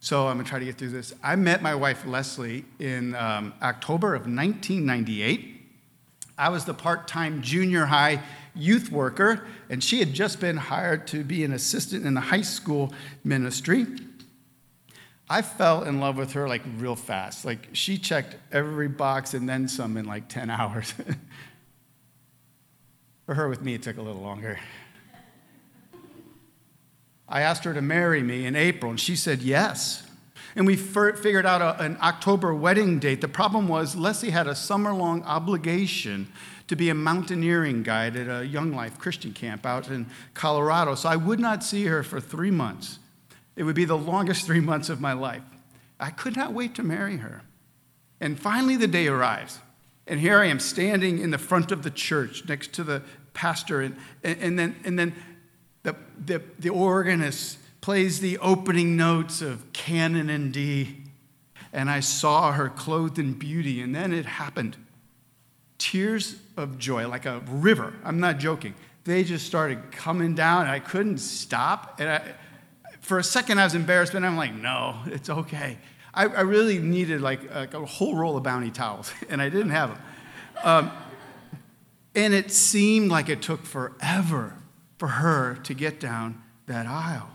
So 0.00 0.26
I'm 0.26 0.36
going 0.36 0.44
to 0.44 0.50
try 0.50 0.58
to 0.58 0.64
get 0.66 0.76
through 0.76 0.90
this. 0.90 1.14
I 1.22 1.36
met 1.36 1.62
my 1.62 1.74
wife, 1.74 2.04
Leslie, 2.04 2.66
in 2.78 3.14
um, 3.14 3.54
October 3.62 4.14
of 4.14 4.22
1998. 4.22 5.53
I 6.36 6.48
was 6.48 6.64
the 6.64 6.74
part 6.74 7.06
time 7.06 7.42
junior 7.42 7.86
high 7.86 8.22
youth 8.54 8.90
worker, 8.90 9.46
and 9.68 9.82
she 9.82 9.98
had 9.98 10.12
just 10.12 10.40
been 10.40 10.56
hired 10.56 11.06
to 11.08 11.24
be 11.24 11.44
an 11.44 11.52
assistant 11.52 12.04
in 12.04 12.14
the 12.14 12.20
high 12.20 12.42
school 12.42 12.92
ministry. 13.22 13.86
I 15.28 15.42
fell 15.42 15.84
in 15.84 16.00
love 16.00 16.16
with 16.16 16.32
her 16.32 16.48
like 16.48 16.62
real 16.76 16.96
fast. 16.96 17.44
Like 17.44 17.68
she 17.72 17.98
checked 17.98 18.36
every 18.52 18.88
box 18.88 19.34
and 19.34 19.48
then 19.48 19.68
some 19.68 19.96
in 19.96 20.04
like 20.04 20.28
10 20.28 20.50
hours. 20.50 20.92
For 23.26 23.34
her, 23.34 23.48
with 23.48 23.62
me, 23.62 23.74
it 23.74 23.82
took 23.82 23.96
a 23.96 24.02
little 24.02 24.20
longer. 24.20 24.58
I 27.26 27.40
asked 27.40 27.64
her 27.64 27.72
to 27.72 27.80
marry 27.80 28.22
me 28.22 28.44
in 28.44 28.54
April, 28.54 28.90
and 28.90 29.00
she 29.00 29.16
said 29.16 29.40
yes 29.40 30.02
and 30.56 30.66
we 30.66 30.76
figured 30.76 31.46
out 31.46 31.60
a, 31.60 31.82
an 31.82 31.98
October 32.00 32.54
wedding 32.54 32.98
date. 32.98 33.20
The 33.20 33.28
problem 33.28 33.68
was 33.68 33.96
Leslie 33.96 34.30
had 34.30 34.46
a 34.46 34.54
summer 34.54 34.92
long 34.92 35.22
obligation 35.24 36.28
to 36.68 36.76
be 36.76 36.88
a 36.88 36.94
mountaineering 36.94 37.82
guide 37.82 38.16
at 38.16 38.28
a 38.28 38.46
Young 38.46 38.72
Life 38.72 38.98
Christian 38.98 39.32
camp 39.32 39.66
out 39.66 39.88
in 39.88 40.06
Colorado. 40.32 40.94
So 40.94 41.08
I 41.08 41.16
would 41.16 41.40
not 41.40 41.62
see 41.62 41.84
her 41.86 42.02
for 42.02 42.20
three 42.20 42.50
months. 42.50 42.98
It 43.56 43.64
would 43.64 43.74
be 43.74 43.84
the 43.84 43.98
longest 43.98 44.46
three 44.46 44.60
months 44.60 44.88
of 44.88 45.00
my 45.00 45.12
life. 45.12 45.42
I 46.00 46.10
could 46.10 46.36
not 46.36 46.52
wait 46.52 46.74
to 46.76 46.82
marry 46.82 47.18
her. 47.18 47.42
And 48.20 48.38
finally, 48.38 48.76
the 48.76 48.86
day 48.86 49.06
arrives. 49.06 49.58
And 50.06 50.20
here 50.20 50.38
I 50.38 50.46
am 50.46 50.60
standing 50.60 51.18
in 51.18 51.30
the 51.30 51.38
front 51.38 51.72
of 51.72 51.82
the 51.82 51.90
church 51.90 52.44
next 52.48 52.72
to 52.74 52.84
the 52.84 53.02
pastor. 53.32 53.80
And, 53.80 53.96
and, 54.22 54.38
and 54.40 54.58
then, 54.58 54.76
and 54.84 54.98
then 54.98 55.14
the, 55.82 55.96
the, 56.24 56.42
the 56.58 56.70
organist 56.70 57.58
plays 57.84 58.20
the 58.20 58.38
opening 58.38 58.96
notes 58.96 59.42
of 59.42 59.70
Canon 59.74 60.30
in 60.30 60.50
D. 60.50 61.02
And 61.70 61.90
I 61.90 62.00
saw 62.00 62.52
her 62.52 62.70
clothed 62.70 63.18
in 63.18 63.34
beauty, 63.34 63.82
and 63.82 63.94
then 63.94 64.10
it 64.10 64.24
happened. 64.24 64.78
Tears 65.76 66.36
of 66.56 66.78
joy, 66.78 67.06
like 67.06 67.26
a 67.26 67.40
river. 67.40 67.92
I'm 68.02 68.18
not 68.20 68.38
joking. 68.38 68.72
They 69.04 69.22
just 69.22 69.44
started 69.44 69.92
coming 69.92 70.34
down, 70.34 70.62
and 70.62 70.70
I 70.70 70.78
couldn't 70.78 71.18
stop. 71.18 72.00
And 72.00 72.08
I, 72.08 72.34
for 73.02 73.18
a 73.18 73.22
second, 73.22 73.60
I 73.60 73.64
was 73.64 73.74
embarrassed, 73.74 74.14
but 74.14 74.24
I'm 74.24 74.38
like, 74.38 74.54
no, 74.54 74.96
it's 75.04 75.28
okay. 75.28 75.76
I, 76.14 76.22
I 76.24 76.40
really 76.40 76.78
needed 76.78 77.20
like 77.20 77.44
a, 77.50 77.84
whole 77.84 78.16
roll 78.16 78.34
of 78.38 78.42
bounty 78.44 78.70
towels, 78.70 79.12
and 79.28 79.42
I 79.42 79.50
didn't 79.50 79.72
have 79.72 79.90
them. 79.90 80.02
Um, 80.62 80.90
and 82.14 82.32
it 82.32 82.50
seemed 82.50 83.10
like 83.10 83.28
it 83.28 83.42
took 83.42 83.62
forever 83.66 84.56
for 84.96 85.08
her 85.08 85.56
to 85.64 85.74
get 85.74 86.00
down 86.00 86.42
that 86.66 86.86
aisle. 86.86 87.28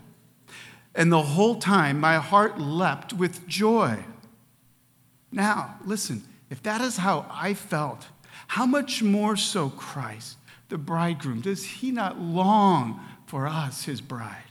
And 0.99 1.09
the 1.13 1.21
whole 1.21 1.55
time, 1.55 1.97
my 1.97 2.15
heart 2.15 2.59
leapt 2.59 3.13
with 3.13 3.47
joy. 3.47 4.03
Now, 5.31 5.75
listen, 5.85 6.23
if 6.49 6.61
that 6.63 6.81
is 6.81 6.97
how 6.97 7.25
I 7.31 7.53
felt, 7.53 8.07
how 8.47 8.65
much 8.65 9.01
more 9.01 9.37
so 9.37 9.69
Christ, 9.69 10.35
the 10.67 10.77
bridegroom? 10.77 11.39
Does 11.39 11.63
he 11.63 11.91
not 11.91 12.19
long 12.19 12.99
for 13.27 13.47
us, 13.47 13.85
his 13.85 14.01
bride? 14.01 14.43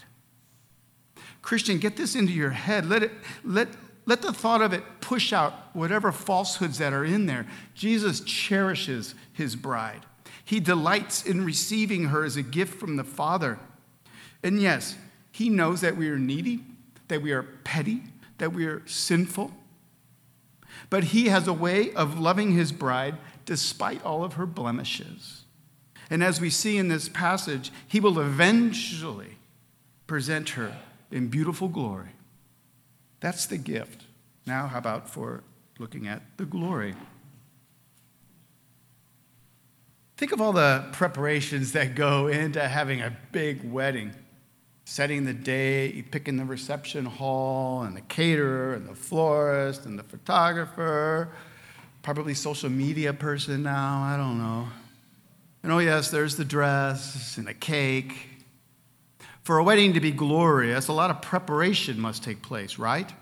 Christian, 1.42 1.78
get 1.78 1.98
this 1.98 2.14
into 2.14 2.32
your 2.32 2.50
head. 2.50 2.86
Let, 2.86 3.02
it, 3.02 3.12
let, 3.44 3.68
let 4.06 4.22
the 4.22 4.32
thought 4.32 4.62
of 4.62 4.72
it 4.72 4.82
push 5.02 5.34
out 5.34 5.52
whatever 5.74 6.12
falsehoods 6.12 6.78
that 6.78 6.94
are 6.94 7.04
in 7.04 7.26
there. 7.26 7.44
Jesus 7.74 8.20
cherishes 8.20 9.14
his 9.34 9.54
bride, 9.54 10.06
he 10.46 10.60
delights 10.60 11.26
in 11.26 11.44
receiving 11.44 12.04
her 12.04 12.24
as 12.24 12.38
a 12.38 12.42
gift 12.42 12.80
from 12.80 12.96
the 12.96 13.04
Father. 13.04 13.58
And 14.42 14.62
yes, 14.62 14.96
he 15.38 15.50
knows 15.50 15.82
that 15.82 15.96
we 15.96 16.10
are 16.10 16.18
needy, 16.18 16.64
that 17.06 17.22
we 17.22 17.30
are 17.30 17.44
petty, 17.44 18.02
that 18.38 18.52
we 18.52 18.66
are 18.66 18.82
sinful. 18.88 19.52
But 20.90 21.04
He 21.04 21.28
has 21.28 21.46
a 21.46 21.52
way 21.52 21.92
of 21.92 22.18
loving 22.18 22.54
His 22.54 22.72
bride 22.72 23.14
despite 23.46 24.04
all 24.04 24.24
of 24.24 24.32
her 24.32 24.46
blemishes. 24.46 25.44
And 26.10 26.24
as 26.24 26.40
we 26.40 26.50
see 26.50 26.76
in 26.76 26.88
this 26.88 27.08
passage, 27.08 27.70
He 27.86 28.00
will 28.00 28.18
eventually 28.18 29.36
present 30.08 30.48
her 30.50 30.76
in 31.12 31.28
beautiful 31.28 31.68
glory. 31.68 32.16
That's 33.20 33.46
the 33.46 33.58
gift. 33.58 34.06
Now, 34.44 34.66
how 34.66 34.78
about 34.78 35.08
for 35.08 35.44
looking 35.78 36.08
at 36.08 36.22
the 36.36 36.46
glory? 36.46 36.96
Think 40.16 40.32
of 40.32 40.40
all 40.40 40.52
the 40.52 40.88
preparations 40.90 41.70
that 41.74 41.94
go 41.94 42.26
into 42.26 42.66
having 42.66 43.00
a 43.00 43.16
big 43.30 43.62
wedding 43.62 44.16
setting 44.88 45.22
the 45.22 45.34
date, 45.34 46.10
picking 46.10 46.38
the 46.38 46.44
reception 46.46 47.04
hall, 47.04 47.82
and 47.82 47.94
the 47.94 48.00
caterer, 48.00 48.72
and 48.72 48.88
the 48.88 48.94
florist, 48.94 49.84
and 49.84 49.98
the 49.98 50.02
photographer, 50.02 51.28
probably 52.00 52.32
social 52.32 52.70
media 52.70 53.12
person 53.12 53.62
now, 53.62 54.02
I 54.02 54.16
don't 54.16 54.38
know. 54.38 54.66
And 55.62 55.70
oh, 55.70 55.78
yes, 55.78 56.10
there's 56.10 56.36
the 56.36 56.44
dress 56.44 57.36
and 57.36 57.46
the 57.46 57.52
cake. 57.52 58.30
For 59.42 59.58
a 59.58 59.62
wedding 59.62 59.92
to 59.92 60.00
be 60.00 60.10
glorious, 60.10 60.88
a 60.88 60.94
lot 60.94 61.10
of 61.10 61.20
preparation 61.20 62.00
must 62.00 62.24
take 62.24 62.40
place, 62.40 62.78
right? 62.78 63.12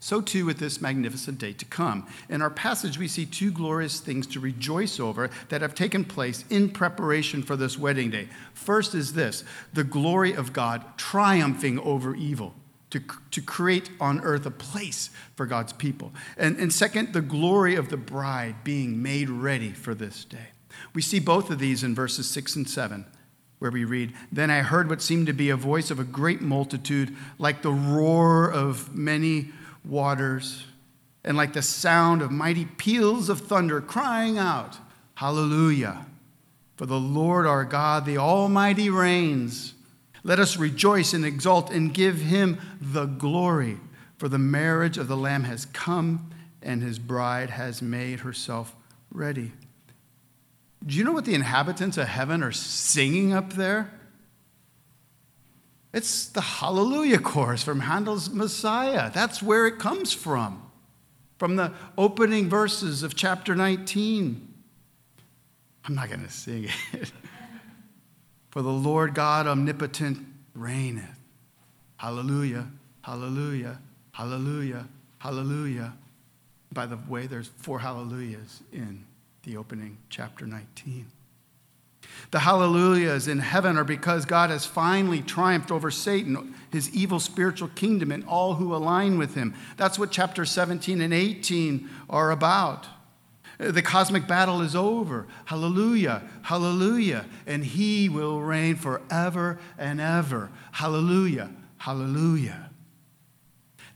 So 0.00 0.20
too 0.20 0.46
with 0.46 0.58
this 0.58 0.80
magnificent 0.80 1.38
day 1.38 1.52
to 1.54 1.64
come. 1.64 2.06
In 2.28 2.42
our 2.42 2.50
passage, 2.50 2.98
we 2.98 3.08
see 3.08 3.26
two 3.26 3.50
glorious 3.50 4.00
things 4.00 4.26
to 4.28 4.40
rejoice 4.40 5.00
over 5.00 5.30
that 5.48 5.62
have 5.62 5.74
taken 5.74 6.04
place 6.04 6.44
in 6.50 6.70
preparation 6.70 7.42
for 7.42 7.56
this 7.56 7.78
wedding 7.78 8.10
day. 8.10 8.28
First 8.52 8.94
is 8.94 9.12
this 9.12 9.44
the 9.72 9.84
glory 9.84 10.34
of 10.34 10.52
God 10.52 10.84
triumphing 10.96 11.78
over 11.78 12.14
evil. 12.14 12.54
to, 12.90 13.00
to 13.32 13.42
create 13.42 13.90
on 14.00 14.20
earth 14.20 14.46
a 14.46 14.52
place 14.52 15.10
for 15.34 15.46
God's 15.46 15.72
people. 15.72 16.12
And, 16.36 16.56
and 16.58 16.72
second, 16.72 17.12
the 17.12 17.20
glory 17.20 17.74
of 17.74 17.88
the 17.88 17.96
bride 17.96 18.62
being 18.62 19.02
made 19.02 19.28
ready 19.28 19.72
for 19.72 19.96
this 19.96 20.24
day. 20.24 20.48
We 20.94 21.02
see 21.02 21.18
both 21.18 21.50
of 21.50 21.58
these 21.58 21.82
in 21.82 21.94
verses 21.94 22.30
6 22.30 22.54
and 22.54 22.68
7, 22.68 23.04
where 23.58 23.72
we 23.72 23.84
read, 23.84 24.12
Then 24.30 24.50
I 24.50 24.62
heard 24.62 24.88
what 24.88 25.02
seemed 25.02 25.26
to 25.26 25.32
be 25.32 25.50
a 25.50 25.56
voice 25.56 25.90
of 25.90 25.98
a 25.98 26.04
great 26.04 26.40
multitude, 26.40 27.16
like 27.38 27.62
the 27.62 27.72
roar 27.72 28.50
of 28.50 28.94
many 28.94 29.50
waters, 29.84 30.64
and 31.24 31.36
like 31.36 31.52
the 31.52 31.62
sound 31.62 32.22
of 32.22 32.30
mighty 32.30 32.64
peals 32.64 33.28
of 33.28 33.40
thunder, 33.40 33.80
crying 33.80 34.38
out, 34.38 34.78
Hallelujah! 35.14 36.06
For 36.76 36.86
the 36.86 36.98
Lord 36.98 37.46
our 37.46 37.64
God, 37.64 38.04
the 38.04 38.18
Almighty, 38.18 38.90
reigns. 38.90 39.74
Let 40.24 40.40
us 40.40 40.56
rejoice 40.56 41.12
and 41.12 41.24
exult 41.24 41.70
and 41.70 41.94
give 41.94 42.20
him 42.20 42.58
the 42.80 43.04
glory. 43.04 43.78
For 44.18 44.28
the 44.28 44.38
marriage 44.38 44.98
of 44.98 45.06
the 45.06 45.16
Lamb 45.16 45.44
has 45.44 45.66
come, 45.66 46.30
and 46.62 46.82
his 46.82 46.98
bride 46.98 47.50
has 47.50 47.82
made 47.82 48.20
herself 48.20 48.74
ready. 49.12 49.52
Do 50.84 50.96
you 50.96 51.04
know 51.04 51.12
what 51.12 51.24
the 51.24 51.34
inhabitants 51.34 51.96
of 51.96 52.08
heaven 52.08 52.42
are 52.42 52.52
singing 52.52 53.32
up 53.32 53.54
there? 53.54 53.92
It's 55.94 56.26
the 56.26 56.40
Hallelujah 56.40 57.20
chorus 57.20 57.62
from 57.62 57.78
Handel's 57.78 58.28
Messiah. 58.28 59.12
That's 59.14 59.40
where 59.40 59.68
it 59.68 59.78
comes 59.78 60.12
from, 60.12 60.60
from 61.38 61.54
the 61.54 61.72
opening 61.96 62.48
verses 62.48 63.04
of 63.04 63.14
chapter 63.14 63.54
19. 63.54 64.54
I'm 65.84 65.94
not 65.94 66.08
going 66.08 66.24
to 66.24 66.30
sing 66.30 66.64
it. 66.64 67.12
For 68.50 68.60
the 68.60 68.72
Lord 68.72 69.14
God 69.14 69.46
omnipotent 69.46 70.18
reigneth. 70.52 71.04
Hallelujah, 71.96 72.66
hallelujah, 73.02 73.78
hallelujah, 74.10 74.88
hallelujah. 75.18 75.92
By 76.72 76.86
the 76.86 76.98
way, 77.08 77.28
there's 77.28 77.50
four 77.58 77.78
hallelujahs 77.78 78.62
in 78.72 79.04
the 79.44 79.56
opening 79.56 79.98
chapter 80.10 80.44
19. 80.44 81.06
The 82.30 82.40
hallelujahs 82.40 83.28
in 83.28 83.38
heaven 83.38 83.76
are 83.76 83.84
because 83.84 84.24
God 84.24 84.50
has 84.50 84.66
finally 84.66 85.22
triumphed 85.22 85.70
over 85.70 85.90
Satan, 85.90 86.54
his 86.72 86.92
evil 86.94 87.20
spiritual 87.20 87.68
kingdom, 87.68 88.10
and 88.10 88.24
all 88.26 88.54
who 88.54 88.74
align 88.74 89.18
with 89.18 89.34
him. 89.34 89.54
That's 89.76 89.98
what 89.98 90.10
chapter 90.10 90.44
17 90.44 91.00
and 91.00 91.14
18 91.14 91.88
are 92.10 92.30
about. 92.30 92.86
The 93.58 93.82
cosmic 93.82 94.26
battle 94.26 94.62
is 94.62 94.74
over. 94.74 95.26
Hallelujah, 95.44 96.22
hallelujah. 96.42 97.24
And 97.46 97.64
he 97.64 98.08
will 98.08 98.40
reign 98.40 98.74
forever 98.74 99.60
and 99.78 100.00
ever. 100.00 100.50
Hallelujah, 100.72 101.50
hallelujah. 101.78 102.70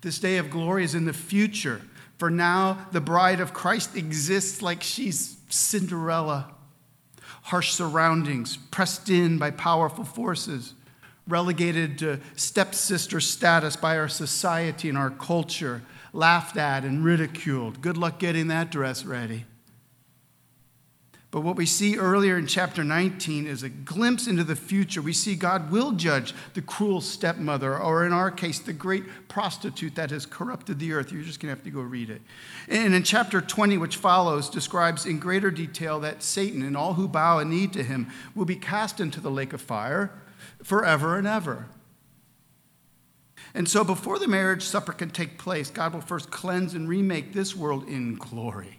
This 0.00 0.20
day 0.20 0.36
of 0.36 0.48
glory 0.48 0.84
is 0.84 0.94
in 0.94 1.06
the 1.06 1.12
future. 1.12 1.82
For 2.18 2.30
now, 2.30 2.86
the 2.92 3.00
bride 3.00 3.40
of 3.40 3.52
Christ 3.52 3.96
exists 3.96 4.62
like 4.62 4.82
she's 4.82 5.38
Cinderella. 5.48 6.54
Harsh 7.48 7.72
surroundings, 7.72 8.58
pressed 8.70 9.08
in 9.08 9.38
by 9.38 9.50
powerful 9.50 10.04
forces, 10.04 10.74
relegated 11.26 11.98
to 11.98 12.20
stepsister 12.36 13.20
status 13.20 13.74
by 13.74 13.96
our 13.96 14.08
society 14.08 14.90
and 14.90 14.98
our 14.98 15.08
culture 15.08 15.80
laughed 16.12 16.58
at 16.58 16.84
and 16.84 17.02
ridiculed. 17.02 17.80
Good 17.80 17.96
luck 17.96 18.18
getting 18.18 18.48
that 18.48 18.70
dress 18.70 19.06
ready. 19.06 19.46
But 21.30 21.42
what 21.42 21.56
we 21.56 21.66
see 21.66 21.98
earlier 21.98 22.38
in 22.38 22.46
chapter 22.46 22.82
19 22.82 23.46
is 23.46 23.62
a 23.62 23.68
glimpse 23.68 24.26
into 24.26 24.44
the 24.44 24.56
future. 24.56 25.02
We 25.02 25.12
see 25.12 25.34
God 25.34 25.70
will 25.70 25.92
judge 25.92 26.32
the 26.54 26.62
cruel 26.62 27.02
stepmother, 27.02 27.78
or 27.78 28.06
in 28.06 28.14
our 28.14 28.30
case, 28.30 28.58
the 28.58 28.72
great 28.72 29.04
prostitute 29.28 29.94
that 29.96 30.10
has 30.10 30.24
corrupted 30.24 30.78
the 30.78 30.94
earth. 30.94 31.12
You're 31.12 31.22
just 31.22 31.38
going 31.38 31.54
to 31.54 31.56
have 31.56 31.64
to 31.64 31.70
go 31.70 31.82
read 31.82 32.08
it. 32.08 32.22
And 32.66 32.94
in 32.94 33.02
chapter 33.02 33.42
20, 33.42 33.76
which 33.76 33.96
follows, 33.96 34.48
describes 34.48 35.04
in 35.04 35.18
greater 35.18 35.50
detail 35.50 36.00
that 36.00 36.22
Satan 36.22 36.62
and 36.62 36.74
all 36.74 36.94
who 36.94 37.06
bow 37.06 37.38
a 37.38 37.44
knee 37.44 37.66
to 37.68 37.82
him 37.82 38.10
will 38.34 38.46
be 38.46 38.56
cast 38.56 38.98
into 38.98 39.20
the 39.20 39.30
lake 39.30 39.52
of 39.52 39.60
fire 39.60 40.10
forever 40.62 41.18
and 41.18 41.26
ever. 41.26 41.66
And 43.52 43.68
so, 43.68 43.84
before 43.84 44.18
the 44.18 44.28
marriage 44.28 44.62
supper 44.62 44.92
can 44.92 45.10
take 45.10 45.36
place, 45.36 45.68
God 45.68 45.92
will 45.92 46.00
first 46.00 46.30
cleanse 46.30 46.72
and 46.72 46.88
remake 46.88 47.34
this 47.34 47.54
world 47.54 47.86
in 47.86 48.14
glory. 48.14 48.77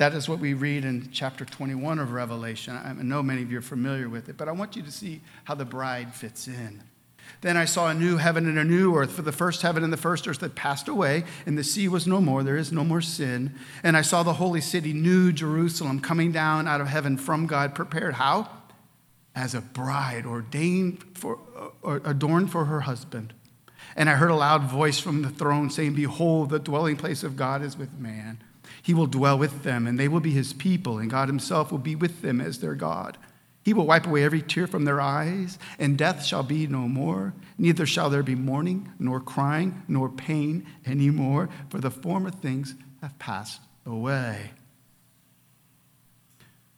That 0.00 0.14
is 0.14 0.30
what 0.30 0.38
we 0.38 0.54
read 0.54 0.86
in 0.86 1.10
chapter 1.12 1.44
21 1.44 1.98
of 1.98 2.12
Revelation. 2.12 2.74
I 2.74 2.94
know 2.94 3.22
many 3.22 3.42
of 3.42 3.52
you 3.52 3.58
are 3.58 3.60
familiar 3.62 4.08
with 4.08 4.30
it, 4.30 4.38
but 4.38 4.48
I 4.48 4.52
want 4.52 4.74
you 4.74 4.80
to 4.80 4.90
see 4.90 5.20
how 5.44 5.54
the 5.54 5.66
bride 5.66 6.14
fits 6.14 6.48
in. 6.48 6.82
Then 7.42 7.58
I 7.58 7.66
saw 7.66 7.88
a 7.88 7.92
new 7.92 8.16
heaven 8.16 8.48
and 8.48 8.58
a 8.58 8.64
new 8.64 8.96
earth, 8.96 9.12
for 9.12 9.20
the 9.20 9.30
first 9.30 9.60
heaven 9.60 9.84
and 9.84 9.92
the 9.92 9.98
first 9.98 10.26
earth 10.26 10.40
had 10.40 10.54
passed 10.54 10.88
away, 10.88 11.24
and 11.44 11.58
the 11.58 11.62
sea 11.62 11.86
was 11.86 12.06
no 12.06 12.18
more. 12.22 12.42
There 12.42 12.56
is 12.56 12.72
no 12.72 12.82
more 12.82 13.02
sin. 13.02 13.54
And 13.82 13.94
I 13.94 14.00
saw 14.00 14.22
the 14.22 14.32
holy 14.32 14.62
city, 14.62 14.94
New 14.94 15.32
Jerusalem, 15.32 16.00
coming 16.00 16.32
down 16.32 16.66
out 16.66 16.80
of 16.80 16.86
heaven 16.86 17.18
from 17.18 17.46
God, 17.46 17.74
prepared 17.74 18.14
how? 18.14 18.48
As 19.34 19.54
a 19.54 19.60
bride 19.60 20.24
ordained 20.24 21.04
for, 21.12 21.40
or 21.82 22.00
adorned 22.06 22.50
for 22.50 22.64
her 22.64 22.80
husband. 22.80 23.34
And 23.94 24.08
I 24.08 24.14
heard 24.14 24.30
a 24.30 24.34
loud 24.34 24.62
voice 24.62 24.98
from 24.98 25.20
the 25.20 25.28
throne 25.28 25.68
saying, 25.68 25.92
Behold, 25.92 26.48
the 26.48 26.58
dwelling 26.58 26.96
place 26.96 27.22
of 27.22 27.36
God 27.36 27.60
is 27.60 27.76
with 27.76 27.92
man. 27.98 28.42
He 28.82 28.94
will 28.94 29.06
dwell 29.06 29.38
with 29.38 29.62
them, 29.62 29.86
and 29.86 29.98
they 29.98 30.08
will 30.08 30.20
be 30.20 30.30
his 30.30 30.52
people, 30.52 30.98
and 30.98 31.10
God 31.10 31.28
himself 31.28 31.70
will 31.70 31.78
be 31.78 31.94
with 31.94 32.22
them 32.22 32.40
as 32.40 32.60
their 32.60 32.74
God. 32.74 33.18
He 33.62 33.74
will 33.74 33.86
wipe 33.86 34.06
away 34.06 34.24
every 34.24 34.40
tear 34.40 34.66
from 34.66 34.84
their 34.84 35.00
eyes, 35.00 35.58
and 35.78 35.98
death 35.98 36.24
shall 36.24 36.42
be 36.42 36.66
no 36.66 36.88
more. 36.88 37.34
Neither 37.58 37.84
shall 37.84 38.08
there 38.08 38.22
be 38.22 38.34
mourning, 38.34 38.90
nor 38.98 39.20
crying, 39.20 39.82
nor 39.86 40.08
pain 40.08 40.66
any 40.86 41.10
more, 41.10 41.50
for 41.68 41.78
the 41.78 41.90
former 41.90 42.30
things 42.30 42.74
have 43.02 43.18
passed 43.18 43.60
away. 43.84 44.52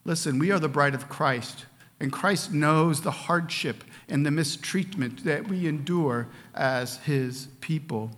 Listen, 0.04 0.40
we 0.40 0.50
are 0.50 0.58
the 0.58 0.68
bride 0.68 0.94
of 0.94 1.08
Christ, 1.08 1.66
and 2.00 2.12
Christ 2.12 2.52
knows 2.52 3.02
the 3.02 3.12
hardship 3.12 3.84
and 4.08 4.26
the 4.26 4.32
mistreatment 4.32 5.24
that 5.24 5.46
we 5.46 5.68
endure 5.68 6.26
as 6.54 6.96
his 6.98 7.46
people. 7.60 8.10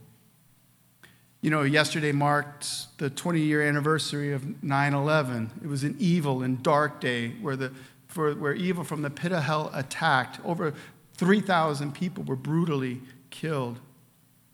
You 1.44 1.50
know, 1.50 1.61
yesterday 1.61 2.11
marked 2.11 2.96
the 2.96 3.11
20 3.11 3.38
year 3.38 3.61
anniversary 3.61 4.33
of 4.33 4.62
9 4.62 4.94
11. 4.94 5.50
It 5.62 5.66
was 5.66 5.85
an 5.85 5.94
evil 5.98 6.42
and 6.42 6.62
dark 6.62 7.02
day 7.02 7.33
where, 7.42 7.54
the, 7.54 7.70
for, 8.07 8.33
where 8.35 8.54
evil 8.54 8.83
from 8.83 9.02
the 9.02 9.11
pit 9.11 9.30
of 9.30 9.42
hell 9.42 9.70
attacked. 9.74 10.40
Over 10.42 10.72
3,000 11.18 11.92
people 11.92 12.24
were 12.24 12.35
brutally 12.35 13.02
killed. 13.28 13.78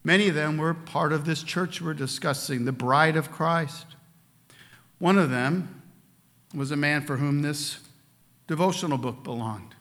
Many 0.02 0.30
of 0.30 0.34
them 0.34 0.58
were 0.58 0.74
part 0.74 1.12
of 1.12 1.26
this 1.26 1.44
church 1.44 1.80
we're 1.80 1.94
discussing, 1.94 2.64
the 2.64 2.72
bride 2.72 3.14
of 3.14 3.30
Christ. 3.30 3.86
One 4.98 5.16
of 5.16 5.30
them 5.30 5.82
was 6.52 6.72
a 6.72 6.76
man 6.76 7.06
for 7.06 7.18
whom 7.18 7.42
this 7.42 7.78
devotional 8.48 8.98
book 8.98 9.22
belonged. 9.22 9.76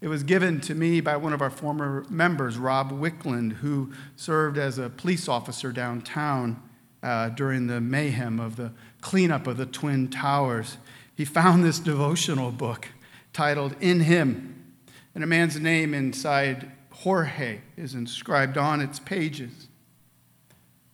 It 0.00 0.08
was 0.08 0.22
given 0.22 0.60
to 0.62 0.74
me 0.74 1.00
by 1.00 1.16
one 1.16 1.34
of 1.34 1.42
our 1.42 1.50
former 1.50 2.06
members, 2.08 2.56
Rob 2.56 2.90
Wickland, 2.90 3.54
who 3.54 3.92
served 4.16 4.56
as 4.56 4.78
a 4.78 4.88
police 4.88 5.28
officer 5.28 5.72
downtown 5.72 6.62
uh, 7.02 7.28
during 7.30 7.66
the 7.66 7.80
mayhem 7.80 8.40
of 8.40 8.56
the 8.56 8.72
cleanup 9.02 9.46
of 9.46 9.58
the 9.58 9.66
Twin 9.66 10.08
Towers. 10.08 10.78
He 11.14 11.26
found 11.26 11.64
this 11.64 11.78
devotional 11.78 12.50
book 12.50 12.88
titled 13.34 13.76
In 13.80 14.00
Him, 14.00 14.74
and 15.14 15.22
a 15.22 15.26
man's 15.26 15.60
name 15.60 15.92
inside 15.92 16.72
Jorge 16.92 17.60
is 17.76 17.94
inscribed 17.94 18.56
on 18.56 18.80
its 18.80 18.98
pages. 18.98 19.68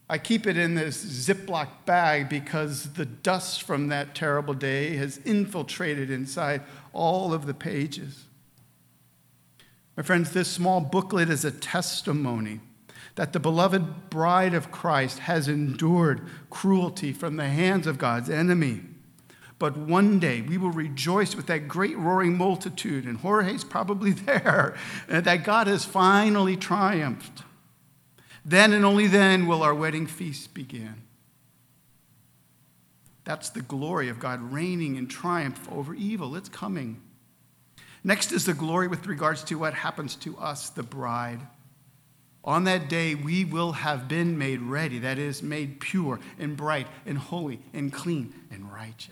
I 0.09 0.17
keep 0.17 0.47
it 0.47 0.57
in 0.57 0.75
this 0.75 1.03
Ziploc 1.03 1.67
bag 1.85 2.29
because 2.29 2.93
the 2.93 3.05
dust 3.05 3.63
from 3.63 3.87
that 3.87 4.15
terrible 4.15 4.53
day 4.53 4.95
has 4.97 5.17
infiltrated 5.19 6.09
inside 6.09 6.61
all 6.93 7.33
of 7.33 7.45
the 7.45 7.53
pages. 7.53 8.25
My 9.97 10.03
friends, 10.03 10.31
this 10.31 10.47
small 10.47 10.79
booklet 10.79 11.27
is 11.27 11.43
a 11.43 11.51
testimony 11.51 12.59
that 13.15 13.33
the 13.33 13.39
beloved 13.39 14.11
bride 14.11 14.53
of 14.53 14.71
Christ 14.71 15.19
has 15.19 15.47
endured 15.47 16.21
cruelty 16.51 17.11
from 17.11 17.35
the 17.35 17.49
hands 17.49 17.87
of 17.87 17.97
God's 17.97 18.29
enemy. 18.29 18.81
But 19.57 19.75
one 19.75 20.19
day 20.19 20.41
we 20.41 20.59
will 20.59 20.69
rejoice 20.69 21.35
with 21.35 21.47
that 21.47 21.67
great 21.67 21.97
roaring 21.97 22.37
multitude, 22.37 23.05
and 23.05 23.17
Jorge's 23.17 23.63
probably 23.63 24.11
there, 24.11 24.75
that 25.07 25.43
God 25.43 25.65
has 25.65 25.83
finally 25.83 26.55
triumphed. 26.55 27.41
Then 28.45 28.73
and 28.73 28.85
only 28.85 29.07
then 29.07 29.47
will 29.47 29.63
our 29.63 29.73
wedding 29.73 30.05
feast 30.05 30.53
begin. 30.53 31.01
That's 33.23 33.49
the 33.49 33.63
glory 33.63 34.09
of 34.09 34.19
God 34.19 34.53
reigning 34.53 34.95
in 34.95 35.07
triumph 35.07 35.67
over 35.71 35.95
evil. 35.95 36.35
It's 36.35 36.49
coming. 36.49 37.01
Next 38.07 38.31
is 38.31 38.45
the 38.45 38.53
glory 38.53 38.87
with 38.87 39.05
regards 39.05 39.43
to 39.43 39.55
what 39.55 39.73
happens 39.73 40.15
to 40.15 40.37
us, 40.37 40.69
the 40.69 40.81
bride. 40.81 41.41
On 42.41 42.63
that 42.63 42.87
day, 42.87 43.15
we 43.15 43.43
will 43.43 43.73
have 43.73 44.07
been 44.07 44.37
made 44.37 44.61
ready, 44.61 44.99
that 44.99 45.17
is, 45.17 45.43
made 45.43 45.81
pure 45.81 46.21
and 46.39 46.55
bright 46.55 46.87
and 47.05 47.17
holy 47.17 47.59
and 47.73 47.91
clean 47.91 48.33
and 48.49 48.71
righteous. 48.71 49.11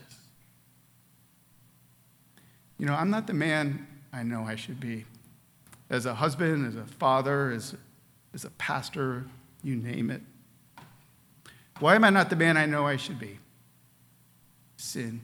You 2.78 2.86
know, 2.86 2.94
I'm 2.94 3.10
not 3.10 3.28
the 3.28 3.34
man 3.34 3.86
I 4.14 4.24
know 4.24 4.46
I 4.46 4.56
should 4.56 4.80
be. 4.80 5.04
As 5.90 6.06
a 6.06 6.16
husband, 6.16 6.66
as 6.66 6.78
a 6.78 6.86
father, 6.86 7.52
as 7.52 7.76
as 8.34 8.46
a 8.46 8.50
pastor, 8.52 9.26
you 9.62 9.76
name 9.76 10.10
it. 10.10 10.22
Why 11.80 11.96
am 11.96 12.06
I 12.06 12.12
not 12.12 12.30
the 12.30 12.38
man 12.38 12.56
I 12.56 12.66
know 12.66 12.88
I 12.88 12.96
should 12.96 13.20
be? 13.20 13.40
Sin. 14.78 15.20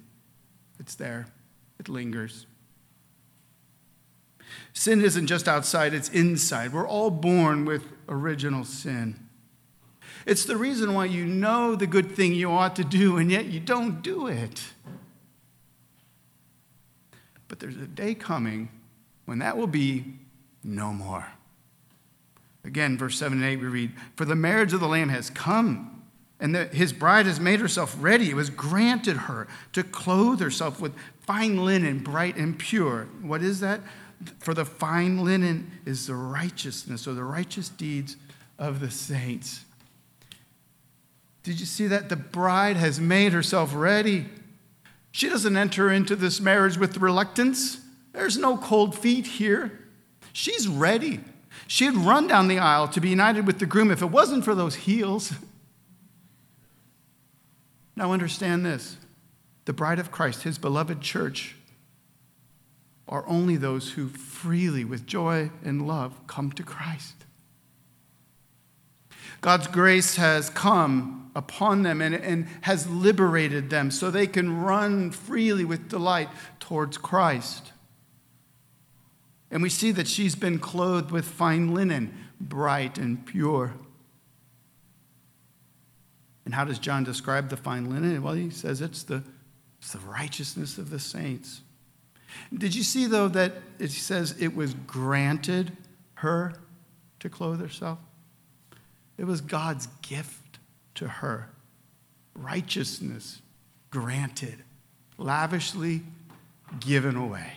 It's 0.77 0.95
there, 0.95 1.27
it 1.79 1.87
lingers. 1.87 2.47
Sin 4.73 5.01
isn't 5.01 5.27
just 5.27 5.47
outside, 5.47 5.93
it's 5.93 6.09
inside. 6.09 6.73
We're 6.73 6.87
all 6.87 7.09
born 7.11 7.65
with 7.65 7.83
original 8.07 8.63
sin. 8.63 9.19
It's 10.25 10.45
the 10.45 10.57
reason 10.57 10.93
why 10.93 11.05
you 11.05 11.25
know 11.25 11.75
the 11.75 11.87
good 11.87 12.11
thing 12.11 12.33
you 12.33 12.51
ought 12.51 12.75
to 12.75 12.83
do, 12.83 13.17
and 13.17 13.31
yet 13.31 13.45
you 13.45 13.59
don't 13.59 14.01
do 14.01 14.27
it. 14.27 14.63
But 17.47 17.59
there's 17.59 17.75
a 17.75 17.87
day 17.87 18.13
coming 18.13 18.69
when 19.25 19.39
that 19.39 19.57
will 19.57 19.67
be 19.67 20.05
no 20.63 20.93
more. 20.93 21.27
Again, 22.63 22.97
verse 22.97 23.17
7 23.17 23.39
and 23.39 23.47
8, 23.47 23.57
we 23.57 23.67
read, 23.67 23.91
For 24.15 24.25
the 24.25 24.35
marriage 24.35 24.73
of 24.73 24.79
the 24.79 24.87
Lamb 24.87 25.09
has 25.09 25.29
come, 25.29 26.03
and 26.39 26.53
the, 26.53 26.65
his 26.65 26.93
bride 26.93 27.25
has 27.25 27.39
made 27.39 27.59
herself 27.59 27.95
ready. 27.99 28.29
It 28.29 28.35
was 28.35 28.49
granted 28.49 29.17
her 29.17 29.47
to 29.73 29.83
clothe 29.83 30.39
herself 30.39 30.79
with 30.79 30.93
fine 31.21 31.65
linen, 31.65 31.99
bright 31.99 32.35
and 32.35 32.57
pure. 32.57 33.07
What 33.21 33.41
is 33.41 33.59
that? 33.61 33.81
For 34.39 34.53
the 34.53 34.65
fine 34.65 35.23
linen 35.23 35.71
is 35.85 36.07
the 36.07 36.15
righteousness 36.15 37.07
or 37.07 37.13
the 37.13 37.23
righteous 37.23 37.69
deeds 37.69 38.17
of 38.57 38.79
the 38.79 38.91
saints. 38.91 39.65
Did 41.43 41.59
you 41.59 41.65
see 41.65 41.87
that? 41.87 42.09
The 42.09 42.15
bride 42.15 42.77
has 42.77 42.99
made 42.99 43.33
herself 43.33 43.73
ready. 43.73 44.27
She 45.11 45.27
doesn't 45.27 45.57
enter 45.57 45.91
into 45.91 46.15
this 46.15 46.39
marriage 46.39 46.77
with 46.77 46.97
reluctance. 46.97 47.79
There's 48.13 48.37
no 48.37 48.57
cold 48.57 48.97
feet 48.97 49.25
here. 49.25 49.79
She's 50.33 50.67
ready. 50.67 51.21
She'd 51.67 51.95
run 51.95 52.27
down 52.27 52.47
the 52.47 52.59
aisle 52.59 52.87
to 52.89 53.01
be 53.01 53.09
united 53.09 53.47
with 53.47 53.59
the 53.59 53.65
groom 53.65 53.91
if 53.91 54.01
it 54.01 54.07
wasn't 54.07 54.45
for 54.45 54.55
those 54.55 54.75
heels. 54.75 55.33
Now, 57.95 58.13
understand 58.13 58.65
this 58.65 58.97
the 59.65 59.73
bride 59.73 59.99
of 59.99 60.11
Christ, 60.11 60.43
his 60.43 60.57
beloved 60.57 61.01
church, 61.01 61.55
are 63.11 63.27
only 63.27 63.57
those 63.57 63.91
who 63.91 64.07
freely, 64.07 64.85
with 64.85 65.05
joy 65.05 65.51
and 65.63 65.85
love, 65.85 66.25
come 66.27 66.51
to 66.53 66.63
Christ. 66.63 67.25
God's 69.41 69.67
grace 69.67 70.15
has 70.15 70.49
come 70.49 71.29
upon 71.35 71.83
them 71.83 72.01
and, 72.01 72.15
and 72.15 72.47
has 72.61 72.87
liberated 72.87 73.69
them 73.69 73.91
so 73.91 74.09
they 74.09 74.27
can 74.27 74.61
run 74.61 75.11
freely 75.11 75.65
with 75.65 75.89
delight 75.89 76.29
towards 76.59 76.97
Christ. 76.97 77.73
And 79.49 79.61
we 79.61 79.69
see 79.69 79.91
that 79.91 80.07
she's 80.07 80.35
been 80.35 80.59
clothed 80.59 81.11
with 81.11 81.25
fine 81.25 81.73
linen, 81.73 82.13
bright 82.39 82.97
and 82.97 83.25
pure. 83.25 83.73
And 86.45 86.53
how 86.53 86.63
does 86.63 86.79
John 86.79 87.03
describe 87.03 87.49
the 87.49 87.57
fine 87.57 87.89
linen? 87.89 88.23
Well, 88.23 88.35
he 88.35 88.49
says 88.49 88.81
it's 88.81 89.03
the, 89.03 89.23
it's 89.79 89.91
the 89.91 89.99
righteousness 89.99 90.77
of 90.77 90.89
the 90.89 90.99
saints. 90.99 91.61
Did 92.53 92.75
you 92.75 92.83
see, 92.83 93.05
though, 93.05 93.27
that 93.29 93.53
it 93.79 93.91
says 93.91 94.35
it 94.39 94.55
was 94.55 94.73
granted 94.73 95.75
her 96.15 96.53
to 97.19 97.29
clothe 97.29 97.59
herself? 97.59 97.99
It 99.17 99.25
was 99.25 99.41
God's 99.41 99.87
gift 100.01 100.59
to 100.95 101.07
her. 101.07 101.49
Righteousness 102.33 103.41
granted, 103.89 104.63
lavishly 105.17 106.01
given 106.79 107.15
away. 107.15 107.53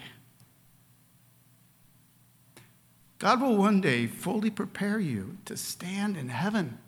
God 3.19 3.41
will 3.41 3.57
one 3.57 3.81
day 3.81 4.07
fully 4.07 4.51
prepare 4.51 4.99
you 4.99 5.39
to 5.47 5.57
stand 5.57 6.17
in 6.17 6.29
heaven 6.29 6.79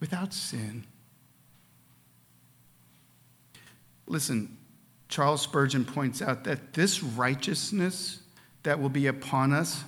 without 0.00 0.32
sin. 0.34 0.84
Listen, 4.06 4.55
Charles 5.08 5.42
Spurgeon 5.42 5.84
points 5.84 6.20
out 6.20 6.44
that 6.44 6.72
this 6.72 7.02
righteousness 7.02 8.20
that 8.64 8.80
will 8.80 8.88
be 8.88 9.06
upon 9.06 9.52
us, 9.52 9.84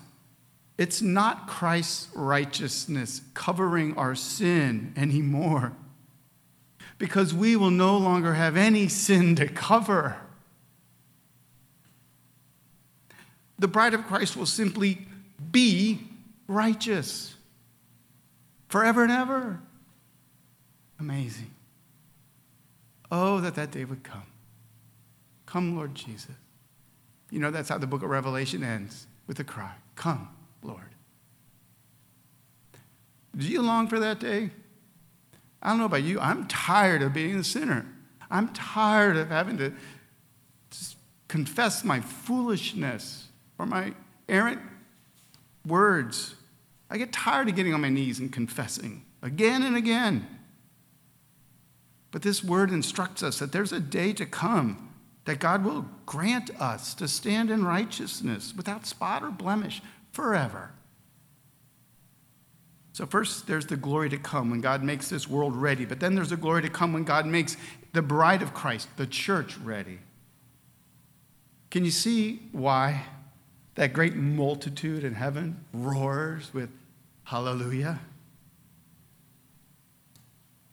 it's 0.77 1.03
not 1.03 1.49
Christ's 1.49 2.09
righteousness 2.15 3.23
covering 3.35 3.97
our 3.97 4.15
sin 4.15 4.93
anymore, 4.97 5.73
because 6.99 7.35
we 7.35 7.57
will 7.57 7.73
no 7.73 7.99
longer 7.99 8.35
have 8.35 8.57
any 8.57 8.87
sin 8.87 9.35
to 9.37 9.49
cover. 9.49 10.17
The 13.59 13.67
bride 13.67 13.95
of 13.95 14.07
Christ 14.07 14.37
will 14.37 14.47
simply 14.47 15.07
be 15.51 16.07
righteous 16.47 17.35
forever 18.69 19.03
and 19.03 19.11
ever. 19.11 19.61
Amazing. 21.01 21.51
Oh, 23.11 23.41
that 23.41 23.57
that 23.57 23.73
day 23.73 23.85
would 23.85 24.05
come. 24.05 24.28
Come, 25.49 25.77
Lord 25.77 25.95
Jesus. 25.95 26.37
You 27.31 27.41
know, 27.41 27.51
that's 27.51 27.71
how 27.71 27.79
the 27.79 27.87
book 27.87 28.03
of 28.03 28.11
Revelation 28.11 28.63
ends 28.63 29.07
with 29.27 29.41
a 29.41 29.45
cry 29.45 29.73
Come, 29.97 30.29
Lord. 30.63 30.95
Do 33.35 33.47
you 33.47 33.63
long 33.63 33.89
for 33.89 33.99
that 33.99 34.21
day? 34.21 34.51
I 35.63 35.71
don't 35.71 35.79
know 35.79 35.87
about 35.87 36.03
you. 36.03 36.21
I'm 36.21 36.47
tired 36.49 37.01
of 37.01 37.15
being 37.15 37.37
a 37.37 37.45
sinner. 37.45 37.87
I'm 38.31 38.53
tired 38.53 39.17
of 39.17 39.31
having 39.31 39.57
to 39.57 39.73
confess 41.29 41.83
my 41.83 42.01
foolishness 42.01 43.29
or 43.59 43.65
my 43.65 43.95
errant 44.29 44.61
words. 45.65 46.35
I 46.91 46.99
get 46.99 47.11
tired 47.11 47.49
of 47.49 47.57
getting 47.57 47.73
on 47.73 47.81
my 47.81 47.89
knees 47.89 48.19
and 48.19 48.31
confessing 48.31 49.07
again 49.23 49.63
and 49.63 49.77
again. 49.77 50.27
But 52.11 52.21
this 52.21 52.45
word 52.45 52.71
instructs 52.71 53.23
us 53.23 53.39
that 53.39 53.53
there's 53.53 53.73
a 53.73 53.81
day 53.81 54.13
to 54.13 54.27
come 54.27 54.88
that 55.29 55.41
God 55.41 55.63
will 55.63 55.85
grant 56.07 56.51
us 56.59 56.95
to 56.95 57.07
stand 57.07 57.51
in 57.51 57.63
righteousness 57.63 58.55
without 58.57 58.87
spot 58.87 59.23
or 59.23 59.31
blemish 59.31 59.83
forever. 60.11 60.71
So, 62.95 63.05
first, 63.05 63.47
there's 63.47 63.67
the 63.67 63.77
glory 63.77 64.09
to 64.09 64.17
come 64.17 64.49
when 64.51 64.63
God 64.63 64.83
makes 64.83 65.11
this 65.11 65.29
world 65.29 65.55
ready. 65.55 65.85
But 65.85 66.01
then 66.01 66.15
there's 66.15 66.31
the 66.31 66.39
glory 66.39 66.63
to 66.63 66.71
come 66.71 66.95
when 66.95 67.05
God 67.05 67.27
makes 67.27 67.59
the 67.93 68.01
bride 68.01 68.41
of 68.41 68.55
Christ, 68.55 68.89
the 68.97 69.07
church, 69.07 69.59
ready. 69.59 69.99
Can 71.71 71.85
you 71.85 71.91
see 71.91 72.41
why 72.53 73.03
that 73.75 73.93
great 73.93 74.17
multitude 74.17 75.05
in 75.05 75.13
heaven 75.13 75.63
roars 75.75 76.55
with 76.55 76.71
hallelujah? 77.25 78.01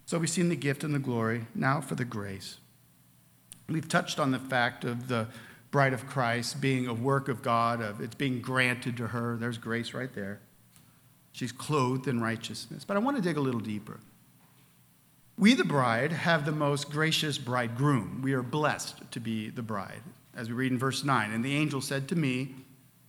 So, 0.06 0.18
we've 0.18 0.30
seen 0.30 0.48
the 0.48 0.56
gift 0.56 0.86
and 0.86 0.96
the 0.96 1.00
glory. 1.00 1.46
Now 1.54 1.82
for 1.82 1.96
the 1.96 2.06
grace. 2.06 2.60
We've 3.68 3.88
touched 3.88 4.20
on 4.20 4.32
the 4.32 4.40
fact 4.40 4.86
of 4.86 5.08
the 5.08 5.28
bride 5.72 5.94
of 5.94 6.08
Christ 6.08 6.62
being 6.62 6.88
a 6.88 6.94
work 6.94 7.28
of 7.28 7.42
God, 7.42 7.82
of 7.82 8.00
it's 8.00 8.16
being 8.16 8.40
granted 8.40 8.98
to 8.98 9.08
her. 9.08 9.36
There's 9.38 9.58
grace 9.58 9.94
right 9.94 10.14
there. 10.14 10.40
She's 11.32 11.52
clothed 11.52 12.08
in 12.08 12.22
righteousness. 12.22 12.86
But 12.86 12.96
I 12.96 13.00
want 13.02 13.18
to 13.18 13.24
dig 13.24 13.38
a 13.38 13.42
little 13.42 13.60
deeper. 13.60 14.00
We, 15.38 15.54
the 15.54 15.66
bride, 15.66 16.14
have 16.14 16.46
the 16.46 16.54
most 16.54 16.90
gracious 16.90 17.38
bridegroom. 17.38 18.22
We 18.24 18.32
are 18.34 18.42
blessed 18.42 19.12
to 19.12 19.20
be 19.20 19.50
the 19.50 19.62
bride, 19.62 20.02
as 20.34 20.48
we 20.48 20.56
read 20.56 20.72
in 20.72 20.80
verse 20.80 21.04
9. 21.04 21.34
And 21.34 21.44
the 21.44 21.56
angel 21.56 21.82
said 21.82 22.08
to 22.08 22.16
me, 22.16 22.56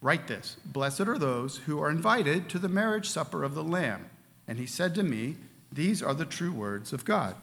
Write 0.01 0.27
this 0.27 0.57
Blessed 0.65 1.03
are 1.03 1.19
those 1.19 1.59
who 1.59 1.81
are 1.81 1.91
invited 1.91 2.49
to 2.49 2.59
the 2.59 2.69
marriage 2.69 3.09
supper 3.09 3.45
of 3.45 3.55
the 3.55 3.63
Lamb. 3.63 4.11
And 4.49 4.59
he 4.59 4.67
said 4.67 4.95
to 4.97 5.05
me, 5.05 5.37
These 5.71 6.03
are 6.03 6.15
the 6.15 6.25
true 6.25 6.53
words 6.53 6.93
of 6.93 7.05
God. 7.05 7.37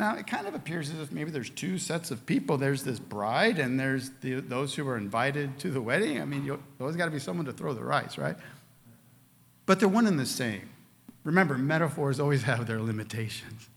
Now, 0.00 0.14
it 0.14 0.26
kind 0.26 0.46
of 0.46 0.54
appears 0.54 0.88
as 0.88 0.98
if 0.98 1.12
maybe 1.12 1.30
there's 1.30 1.50
two 1.50 1.76
sets 1.76 2.10
of 2.10 2.24
people. 2.24 2.56
There's 2.56 2.82
this 2.82 2.98
bride, 2.98 3.58
and 3.58 3.78
there's 3.78 4.08
the, 4.22 4.40
those 4.40 4.74
who 4.74 4.88
are 4.88 4.96
invited 4.96 5.58
to 5.58 5.70
the 5.70 5.82
wedding. 5.82 6.18
I 6.18 6.24
mean, 6.24 6.42
you 6.42 6.58
always 6.80 6.96
got 6.96 7.04
to 7.04 7.10
be 7.10 7.18
someone 7.18 7.44
to 7.44 7.52
throw 7.52 7.74
the 7.74 7.84
rice, 7.84 8.16
right? 8.16 8.34
But 9.66 9.78
they're 9.78 9.90
one 9.90 10.06
and 10.06 10.18
the 10.18 10.24
same. 10.24 10.70
Remember, 11.22 11.58
metaphors 11.58 12.18
always 12.18 12.44
have 12.44 12.66
their 12.66 12.80
limitations. 12.80 13.68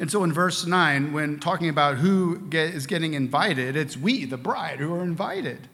And 0.00 0.10
so 0.10 0.24
in 0.24 0.32
verse 0.32 0.66
9, 0.66 1.12
when 1.12 1.38
talking 1.38 1.68
about 1.68 1.98
who 1.98 2.40
get, 2.40 2.74
is 2.74 2.88
getting 2.88 3.14
invited, 3.14 3.76
it's 3.76 3.96
we, 3.96 4.24
the 4.24 4.36
bride, 4.36 4.80
who 4.80 4.92
are 4.96 5.04
invited. 5.04 5.68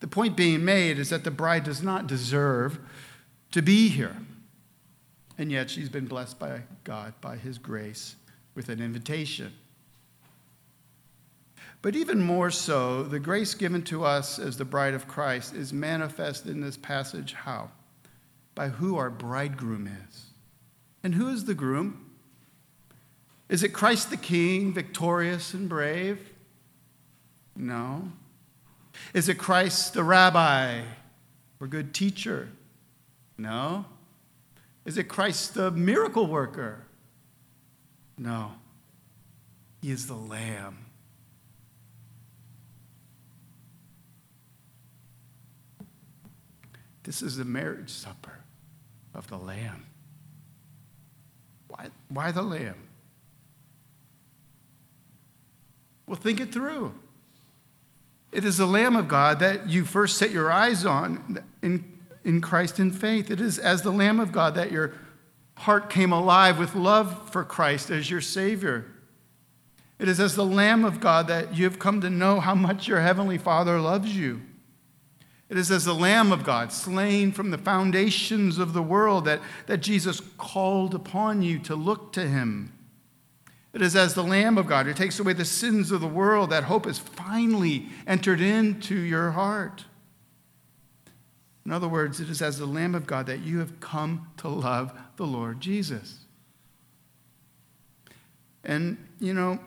The 0.00 0.08
point 0.08 0.36
being 0.36 0.62
made 0.62 0.98
is 0.98 1.08
that 1.08 1.24
the 1.24 1.30
bride 1.30 1.64
does 1.64 1.82
not 1.82 2.06
deserve 2.06 2.78
to 3.52 3.62
be 3.62 3.88
here. 3.88 4.18
And 5.38 5.50
yet 5.50 5.70
she's 5.70 5.88
been 5.88 6.04
blessed 6.04 6.38
by 6.38 6.64
God, 6.84 7.14
by 7.22 7.36
his 7.36 7.56
grace 7.56 8.16
with 8.54 8.68
an 8.68 8.80
invitation. 8.80 9.52
But 11.82 11.94
even 11.94 12.22
more 12.22 12.50
so, 12.50 13.02
the 13.02 13.20
grace 13.20 13.54
given 13.54 13.82
to 13.82 14.04
us 14.04 14.38
as 14.38 14.56
the 14.56 14.64
bride 14.64 14.94
of 14.94 15.06
Christ 15.06 15.54
is 15.54 15.72
manifest 15.72 16.46
in 16.46 16.60
this 16.60 16.78
passage 16.78 17.34
how? 17.34 17.70
By 18.54 18.68
who 18.68 18.96
our 18.96 19.10
bridegroom 19.10 19.86
is. 19.86 20.26
And 21.02 21.14
who 21.14 21.28
is 21.28 21.44
the 21.44 21.54
groom? 21.54 22.10
Is 23.50 23.62
it 23.62 23.74
Christ 23.74 24.08
the 24.08 24.16
King, 24.16 24.72
victorious 24.72 25.52
and 25.52 25.68
brave? 25.68 26.30
No. 27.54 28.10
Is 29.12 29.28
it 29.28 29.36
Christ 29.36 29.92
the 29.92 30.02
rabbi 30.02 30.80
or 31.60 31.66
good 31.66 31.92
teacher? 31.92 32.48
No. 33.36 33.84
Is 34.84 34.96
it 34.96 35.04
Christ 35.04 35.54
the 35.54 35.70
miracle 35.70 36.26
worker? 36.26 36.86
No. 38.16 38.52
He 39.82 39.90
is 39.90 40.06
the 40.06 40.14
Lamb. 40.14 40.78
This 47.02 47.20
is 47.20 47.36
the 47.36 47.44
marriage 47.44 47.90
supper 47.90 48.40
of 49.14 49.28
the 49.28 49.36
Lamb. 49.36 49.84
Why, 51.68 51.88
why 52.08 52.32
the 52.32 52.42
Lamb? 52.42 52.76
Well, 56.06 56.16
think 56.16 56.40
it 56.40 56.52
through. 56.52 56.94
It 58.32 58.44
is 58.44 58.56
the 58.56 58.66
Lamb 58.66 58.96
of 58.96 59.06
God 59.06 59.38
that 59.40 59.68
you 59.68 59.84
first 59.84 60.18
set 60.18 60.30
your 60.30 60.50
eyes 60.50 60.84
on 60.84 61.42
in, 61.62 61.84
in 62.24 62.40
Christ 62.40 62.80
in 62.80 62.90
faith. 62.90 63.30
It 63.30 63.40
is 63.40 63.58
as 63.58 63.82
the 63.82 63.92
Lamb 63.92 64.18
of 64.18 64.32
God 64.32 64.54
that 64.56 64.72
your 64.72 64.94
heart 65.56 65.90
came 65.90 66.12
alive 66.12 66.58
with 66.58 66.74
love 66.74 67.30
for 67.30 67.44
Christ 67.44 67.90
as 67.90 68.10
your 68.10 68.20
Savior. 68.20 68.86
It 69.98 70.08
is 70.08 70.18
as 70.18 70.34
the 70.34 70.44
Lamb 70.44 70.84
of 70.84 71.00
God 71.00 71.28
that 71.28 71.56
you 71.56 71.64
have 71.64 71.78
come 71.78 72.00
to 72.00 72.10
know 72.10 72.40
how 72.40 72.54
much 72.54 72.88
your 72.88 73.00
Heavenly 73.00 73.38
Father 73.38 73.80
loves 73.80 74.16
you. 74.16 74.42
It 75.48 75.56
is 75.56 75.70
as 75.70 75.84
the 75.84 75.94
Lamb 75.94 76.32
of 76.32 76.42
God, 76.42 76.72
slain 76.72 77.30
from 77.30 77.50
the 77.50 77.58
foundations 77.58 78.58
of 78.58 78.72
the 78.72 78.82
world, 78.82 79.24
that, 79.26 79.40
that 79.66 79.78
Jesus 79.78 80.20
called 80.36 80.94
upon 80.94 81.42
you 81.42 81.58
to 81.60 81.76
look 81.76 82.12
to 82.14 82.26
him. 82.26 82.72
It 83.72 83.82
is 83.82 83.94
as 83.94 84.14
the 84.14 84.22
Lamb 84.22 84.56
of 84.56 84.66
God 84.66 84.86
who 84.86 84.94
takes 84.94 85.18
away 85.18 85.32
the 85.32 85.44
sins 85.44 85.90
of 85.90 86.00
the 86.00 86.06
world 86.06 86.50
that 86.50 86.64
hope 86.64 86.86
has 86.86 86.98
finally 86.98 87.88
entered 88.06 88.40
into 88.40 88.96
your 88.96 89.32
heart. 89.32 89.84
In 91.66 91.72
other 91.72 91.88
words, 91.88 92.20
it 92.20 92.28
is 92.28 92.42
as 92.42 92.58
the 92.58 92.66
Lamb 92.66 92.94
of 92.94 93.06
God 93.06 93.26
that 93.26 93.40
you 93.40 93.58
have 93.58 93.80
come 93.80 94.28
to 94.38 94.48
love 94.48 94.92
the 95.16 95.26
Lord 95.26 95.60
Jesus. 95.60 96.18
And, 98.64 98.96
you 99.20 99.34
know, 99.34 99.58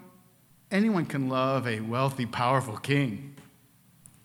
anyone 0.72 1.06
can 1.06 1.30
love 1.30 1.68
a 1.68 1.80
wealthy, 1.80 2.26
powerful 2.26 2.78
king. 2.78 3.36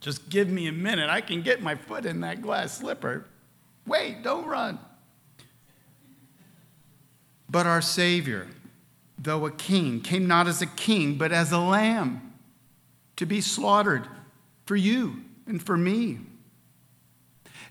Just 0.00 0.28
give 0.28 0.48
me 0.48 0.66
a 0.66 0.72
minute. 0.72 1.08
I 1.08 1.20
can 1.20 1.42
get 1.42 1.62
my 1.62 1.74
foot 1.74 2.06
in 2.06 2.20
that 2.20 2.42
glass 2.42 2.78
slipper. 2.78 3.26
Wait, 3.86 4.22
don't 4.22 4.46
run. 4.46 4.78
But 7.48 7.66
our 7.66 7.82
Savior, 7.82 8.48
though 9.18 9.46
a 9.46 9.50
king, 9.50 10.00
came 10.00 10.26
not 10.26 10.48
as 10.48 10.62
a 10.62 10.66
king, 10.66 11.16
but 11.16 11.32
as 11.32 11.52
a 11.52 11.58
lamb 11.58 12.32
to 13.16 13.26
be 13.26 13.40
slaughtered 13.40 14.08
for 14.64 14.74
you 14.74 15.22
and 15.46 15.62
for 15.62 15.76
me. 15.76 16.18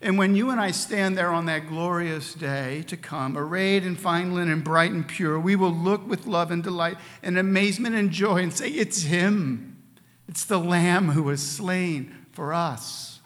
And 0.02 0.18
when 0.18 0.36
you 0.36 0.50
and 0.50 0.60
I 0.60 0.72
stand 0.72 1.16
there 1.16 1.30
on 1.30 1.46
that 1.46 1.68
glorious 1.68 2.34
day 2.34 2.84
to 2.88 2.98
come, 2.98 3.38
arrayed 3.38 3.86
in 3.86 3.96
fine 3.96 4.34
linen, 4.34 4.62
bright 4.62 4.92
and 4.92 5.08
pure, 5.08 5.40
we 5.40 5.56
will 5.56 5.74
look 5.74 6.08
with 6.08 6.26
love 6.26 6.50
and 6.50 6.64
delight 6.64 6.98
and 7.22 7.38
amazement 7.38 7.96
and 7.96 8.10
joy 8.10 8.38
and 8.38 8.52
say, 8.52 8.70
It's 8.70 9.04
Him. 9.04 9.78
It's 10.28 10.46
the 10.46 10.58
Lamb 10.60 11.10
who 11.10 11.24
was 11.24 11.46
slain 11.46 12.26
for 12.32 12.54
us. 12.54 13.20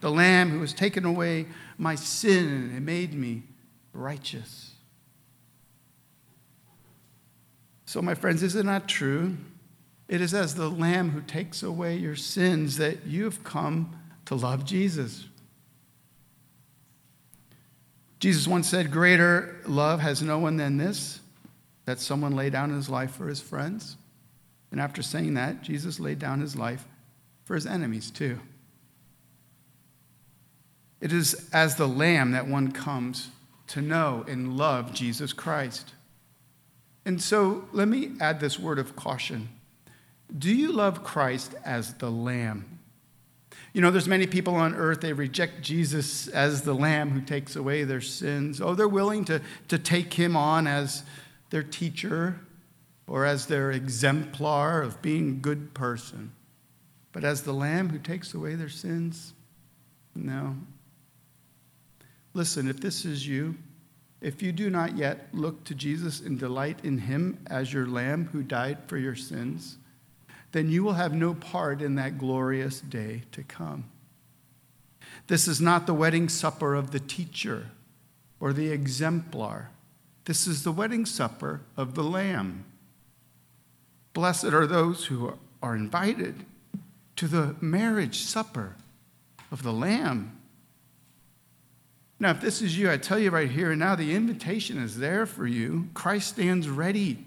The 0.00 0.10
Lamb 0.10 0.50
who 0.50 0.60
has 0.60 0.74
taken 0.74 1.06
away 1.06 1.46
my 1.78 1.94
sin 1.94 2.72
and 2.74 2.84
made 2.84 3.14
me 3.14 3.44
righteous. 3.94 4.72
So, 7.86 8.02
my 8.02 8.14
friends, 8.14 8.42
is 8.42 8.56
it 8.56 8.66
not 8.66 8.88
true? 8.88 9.36
It 10.08 10.20
is 10.20 10.34
as 10.34 10.54
the 10.54 10.68
Lamb 10.68 11.10
who 11.10 11.22
takes 11.22 11.62
away 11.62 11.96
your 11.96 12.16
sins 12.16 12.76
that 12.76 13.06
you 13.06 13.24
have 13.24 13.42
come 13.42 13.96
to 14.26 14.34
love 14.34 14.66
Jesus. 14.66 15.28
Jesus 18.24 18.48
once 18.48 18.70
said, 18.70 18.90
Greater 18.90 19.60
love 19.66 20.00
has 20.00 20.22
no 20.22 20.38
one 20.38 20.56
than 20.56 20.78
this, 20.78 21.20
that 21.84 22.00
someone 22.00 22.34
lay 22.34 22.48
down 22.48 22.70
his 22.70 22.88
life 22.88 23.10
for 23.10 23.28
his 23.28 23.38
friends. 23.38 23.98
And 24.72 24.80
after 24.80 25.02
saying 25.02 25.34
that, 25.34 25.60
Jesus 25.60 26.00
laid 26.00 26.20
down 26.20 26.40
his 26.40 26.56
life 26.56 26.86
for 27.44 27.54
his 27.54 27.66
enemies 27.66 28.10
too. 28.10 28.40
It 31.02 31.12
is 31.12 31.50
as 31.52 31.76
the 31.76 31.86
Lamb 31.86 32.30
that 32.30 32.48
one 32.48 32.72
comes 32.72 33.28
to 33.66 33.82
know 33.82 34.24
and 34.26 34.56
love 34.56 34.94
Jesus 34.94 35.34
Christ. 35.34 35.92
And 37.04 37.20
so 37.20 37.68
let 37.72 37.88
me 37.88 38.12
add 38.22 38.40
this 38.40 38.58
word 38.58 38.78
of 38.78 38.96
caution. 38.96 39.50
Do 40.38 40.50
you 40.50 40.72
love 40.72 41.04
Christ 41.04 41.54
as 41.62 41.92
the 41.92 42.10
Lamb? 42.10 42.73
You 43.74 43.80
know, 43.80 43.90
there's 43.90 44.08
many 44.08 44.28
people 44.28 44.54
on 44.54 44.74
earth, 44.76 45.00
they 45.00 45.12
reject 45.12 45.60
Jesus 45.60 46.28
as 46.28 46.62
the 46.62 46.74
Lamb 46.74 47.10
who 47.10 47.20
takes 47.20 47.56
away 47.56 47.82
their 47.82 48.00
sins. 48.00 48.60
Oh, 48.60 48.74
they're 48.74 48.86
willing 48.86 49.24
to, 49.26 49.42
to 49.66 49.78
take 49.78 50.14
him 50.14 50.36
on 50.36 50.68
as 50.68 51.02
their 51.50 51.64
teacher 51.64 52.38
or 53.08 53.24
as 53.24 53.46
their 53.46 53.72
exemplar 53.72 54.80
of 54.80 55.02
being 55.02 55.28
a 55.28 55.32
good 55.32 55.74
person. 55.74 56.32
But 57.10 57.24
as 57.24 57.42
the 57.42 57.52
Lamb 57.52 57.88
who 57.88 57.98
takes 57.98 58.32
away 58.32 58.54
their 58.54 58.68
sins? 58.68 59.34
No. 60.14 60.56
Listen, 62.32 62.68
if 62.68 62.80
this 62.80 63.04
is 63.04 63.26
you, 63.26 63.56
if 64.20 64.40
you 64.40 64.52
do 64.52 64.70
not 64.70 64.96
yet 64.96 65.28
look 65.32 65.64
to 65.64 65.74
Jesus 65.74 66.20
and 66.20 66.38
delight 66.38 66.78
in 66.84 66.96
him 66.96 67.38
as 67.48 67.72
your 67.72 67.86
Lamb 67.86 68.28
who 68.32 68.44
died 68.44 68.78
for 68.86 68.98
your 68.98 69.16
sins, 69.16 69.78
then 70.54 70.70
you 70.70 70.84
will 70.84 70.92
have 70.92 71.12
no 71.12 71.34
part 71.34 71.82
in 71.82 71.96
that 71.96 72.16
glorious 72.16 72.80
day 72.80 73.22
to 73.32 73.42
come. 73.42 73.84
This 75.26 75.48
is 75.48 75.60
not 75.60 75.86
the 75.86 75.92
wedding 75.92 76.28
supper 76.28 76.76
of 76.76 76.92
the 76.92 77.00
teacher 77.00 77.70
or 78.38 78.52
the 78.52 78.70
exemplar. 78.70 79.70
This 80.26 80.46
is 80.46 80.62
the 80.62 80.70
wedding 80.70 81.06
supper 81.06 81.62
of 81.76 81.96
the 81.96 82.04
Lamb. 82.04 82.64
Blessed 84.12 84.44
are 84.44 84.68
those 84.68 85.06
who 85.06 85.36
are 85.60 85.74
invited 85.74 86.44
to 87.16 87.26
the 87.26 87.56
marriage 87.60 88.20
supper 88.20 88.76
of 89.50 89.64
the 89.64 89.72
Lamb. 89.72 90.38
Now, 92.20 92.30
if 92.30 92.40
this 92.40 92.62
is 92.62 92.78
you, 92.78 92.92
I 92.92 92.96
tell 92.96 93.18
you 93.18 93.30
right 93.30 93.50
here 93.50 93.72
and 93.72 93.80
now, 93.80 93.96
the 93.96 94.14
invitation 94.14 94.80
is 94.80 94.98
there 94.98 95.26
for 95.26 95.48
you. 95.48 95.88
Christ 95.94 96.28
stands 96.28 96.68
ready 96.68 97.24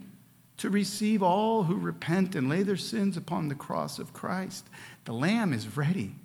to 0.58 0.70
receive 0.70 1.22
all 1.22 1.63
who 1.63 1.76
repent 1.76 2.36
and 2.36 2.50
lay 2.50 2.63
their 2.63 2.78
sins 2.78 3.15
upon 3.15 3.48
the 3.48 3.56
cross 3.56 4.00
of 4.00 4.13
Christ. 4.13 4.67
The 5.06 5.13
Lamb 5.13 5.54
is 5.54 5.78
ready, 5.78 6.15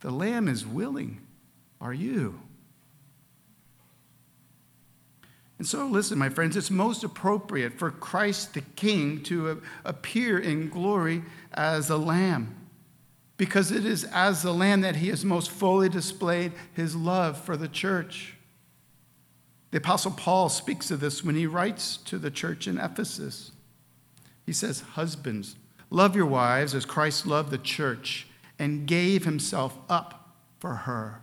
the 0.00 0.10
Lamb 0.10 0.48
is 0.48 0.66
willing. 0.66 1.22
Are 1.80 1.94
you? 1.94 2.40
And 5.58 5.66
so, 5.66 5.86
listen, 5.86 6.18
my 6.18 6.28
friends, 6.28 6.56
it's 6.56 6.70
most 6.70 7.02
appropriate 7.02 7.78
for 7.78 7.90
Christ 7.90 8.54
the 8.54 8.60
King 8.60 9.22
to 9.24 9.60
appear 9.84 10.38
in 10.38 10.68
glory 10.68 11.22
as 11.52 11.90
a 11.90 11.96
lamb 11.96 12.58
because 13.38 13.70
it 13.70 13.86
is 13.86 14.04
as 14.04 14.42
the 14.42 14.52
Lamb 14.52 14.82
that 14.82 14.96
he 14.96 15.08
has 15.08 15.24
most 15.24 15.50
fully 15.50 15.88
displayed 15.88 16.52
his 16.74 16.94
love 16.94 17.40
for 17.40 17.56
the 17.56 17.68
church. 17.68 18.34
The 19.70 19.78
Apostle 19.78 20.10
Paul 20.10 20.48
speaks 20.48 20.90
of 20.90 21.00
this 21.00 21.24
when 21.24 21.36
he 21.36 21.46
writes 21.46 21.98
to 21.98 22.18
the 22.18 22.30
church 22.30 22.66
in 22.66 22.78
Ephesus. 22.78 23.52
He 24.48 24.54
says, 24.54 24.80
Husbands, 24.80 25.56
love 25.90 26.16
your 26.16 26.24
wives 26.24 26.74
as 26.74 26.86
Christ 26.86 27.26
loved 27.26 27.50
the 27.50 27.58
church 27.58 28.26
and 28.58 28.86
gave 28.86 29.26
himself 29.26 29.76
up 29.90 30.38
for 30.58 30.74
her. 30.74 31.22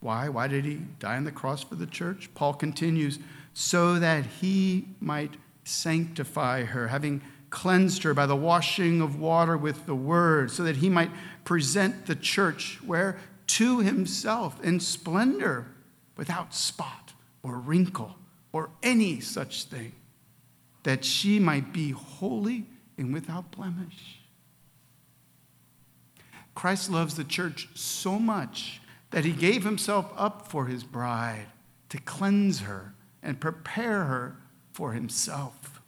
Why? 0.00 0.28
Why 0.28 0.48
did 0.48 0.66
he 0.66 0.82
die 0.98 1.16
on 1.16 1.24
the 1.24 1.32
cross 1.32 1.62
for 1.62 1.76
the 1.76 1.86
church? 1.86 2.28
Paul 2.34 2.52
continues, 2.52 3.20
so 3.54 3.98
that 3.98 4.26
he 4.26 4.86
might 5.00 5.38
sanctify 5.64 6.64
her, 6.64 6.88
having 6.88 7.22
cleansed 7.48 8.02
her 8.02 8.12
by 8.12 8.26
the 8.26 8.36
washing 8.36 9.00
of 9.00 9.18
water 9.18 9.56
with 9.56 9.86
the 9.86 9.94
word, 9.94 10.50
so 10.50 10.62
that 10.64 10.76
he 10.76 10.90
might 10.90 11.10
present 11.46 12.04
the 12.04 12.16
church 12.16 12.80
where 12.84 13.18
to 13.46 13.78
himself 13.78 14.62
in 14.62 14.78
splendor, 14.78 15.68
without 16.18 16.54
spot 16.54 17.14
or 17.42 17.56
wrinkle 17.58 18.16
or 18.52 18.68
any 18.82 19.20
such 19.20 19.64
thing, 19.64 19.94
that 20.88 21.04
she 21.04 21.38
might 21.38 21.70
be 21.70 21.90
holy 21.90 22.64
and 22.96 23.12
without 23.12 23.50
blemish. 23.50 24.22
Christ 26.54 26.90
loves 26.90 27.14
the 27.14 27.24
church 27.24 27.68
so 27.74 28.18
much 28.18 28.80
that 29.10 29.26
he 29.26 29.32
gave 29.32 29.64
himself 29.64 30.10
up 30.16 30.48
for 30.48 30.64
his 30.64 30.84
bride 30.84 31.48
to 31.90 31.98
cleanse 31.98 32.60
her 32.60 32.94
and 33.22 33.38
prepare 33.38 34.04
her 34.04 34.38
for 34.72 34.94
himself. 34.94 35.82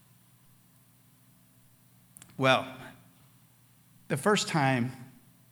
Well, 2.37 2.67
the 4.09 4.19
first 4.19 4.49
time, 4.49 4.93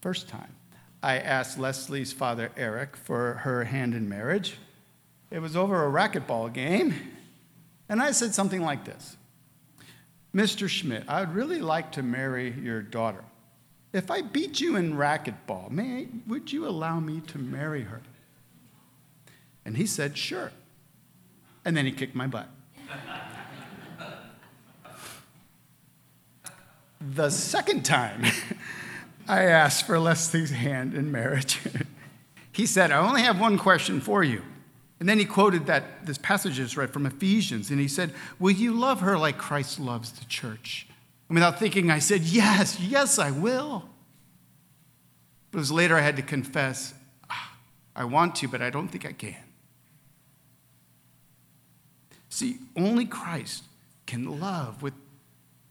first 0.02 0.28
time, 0.28 0.54
I 1.02 1.16
asked 1.16 1.58
Leslie's 1.58 2.12
father, 2.12 2.52
Eric, 2.54 2.98
for 2.98 3.32
her 3.44 3.64
hand 3.64 3.94
in 3.94 4.10
marriage, 4.10 4.58
it 5.30 5.38
was 5.38 5.56
over 5.56 5.86
a 5.86 5.90
racquetball 5.90 6.52
game. 6.52 6.92
And 7.88 8.02
I 8.02 8.10
said 8.10 8.34
something 8.34 8.60
like 8.60 8.84
this 8.84 9.17
Mr. 10.34 10.68
Schmidt, 10.68 11.04
I 11.08 11.20
would 11.20 11.34
really 11.34 11.60
like 11.60 11.92
to 11.92 12.02
marry 12.02 12.50
your 12.50 12.82
daughter. 12.82 13.24
If 13.92 14.10
I 14.10 14.20
beat 14.20 14.60
you 14.60 14.76
in 14.76 14.94
racquetball, 14.94 15.70
may, 15.70 16.08
would 16.26 16.52
you 16.52 16.66
allow 16.66 17.00
me 17.00 17.20
to 17.28 17.38
marry 17.38 17.82
her? 17.82 18.02
And 19.64 19.76
he 19.76 19.86
said, 19.86 20.18
Sure. 20.18 20.52
And 21.64 21.76
then 21.76 21.86
he 21.86 21.92
kicked 21.92 22.14
my 22.14 22.26
butt. 22.26 22.48
the 27.00 27.30
second 27.30 27.84
time 27.84 28.24
I 29.28 29.44
asked 29.44 29.86
for 29.86 29.98
Leslie's 29.98 30.50
hand 30.50 30.94
in 30.94 31.10
marriage, 31.10 31.60
he 32.52 32.66
said, 32.66 32.90
I 32.90 32.98
only 32.98 33.22
have 33.22 33.40
one 33.40 33.58
question 33.58 34.00
for 34.00 34.22
you. 34.22 34.42
And 35.00 35.08
then 35.08 35.18
he 35.18 35.24
quoted 35.24 35.66
that 35.66 36.06
this 36.06 36.18
passage 36.18 36.58
is 36.58 36.76
read 36.76 36.92
from 36.92 37.06
Ephesians, 37.06 37.70
and 37.70 37.78
he 37.78 37.88
said, 37.88 38.12
Will 38.38 38.50
you 38.50 38.72
love 38.72 39.00
her 39.00 39.16
like 39.16 39.38
Christ 39.38 39.78
loves 39.78 40.10
the 40.12 40.24
church? 40.24 40.86
And 41.28 41.36
without 41.36 41.58
thinking, 41.58 41.90
I 41.90 42.00
said, 42.00 42.22
Yes, 42.22 42.80
yes, 42.80 43.18
I 43.18 43.30
will. 43.30 43.88
But 45.50 45.58
it 45.58 45.60
was 45.60 45.72
later 45.72 45.96
I 45.96 46.00
had 46.00 46.16
to 46.16 46.22
confess, 46.22 46.94
ah, 47.30 47.56
I 47.94 48.04
want 48.04 48.34
to, 48.36 48.48
but 48.48 48.60
I 48.60 48.70
don't 48.70 48.88
think 48.88 49.06
I 49.06 49.12
can. 49.12 49.36
See, 52.28 52.58
only 52.76 53.04
Christ 53.04 53.64
can 54.06 54.40
love 54.40 54.82
with 54.82 54.94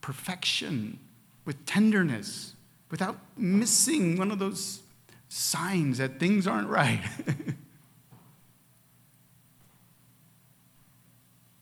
perfection, 0.00 0.98
with 1.44 1.64
tenderness, 1.66 2.54
without 2.90 3.18
missing 3.36 4.16
one 4.16 4.30
of 4.30 4.38
those 4.38 4.80
signs 5.28 5.98
that 5.98 6.18
things 6.18 6.46
aren't 6.46 6.68
right. 6.68 7.00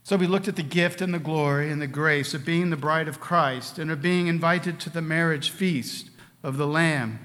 So 0.07 0.17
we 0.17 0.29
looked 0.29 0.47
at 0.47 0.55
the 0.55 0.63
gift 0.63 1.01
and 1.01 1.13
the 1.13 1.19
glory 1.19 1.69
and 1.69 1.83
the 1.83 1.89
grace 1.89 2.33
of 2.33 2.45
being 2.45 2.71
the 2.71 2.77
bride 2.77 3.09
of 3.09 3.19
Christ 3.19 3.77
and 3.77 3.91
of 3.91 4.01
being 4.01 4.29
invited 4.29 4.79
to 4.79 4.89
the 4.89 5.03
marriage 5.03 5.51
feast 5.51 6.11
of 6.45 6.59
the 6.59 6.67
Lamb. 6.69 7.19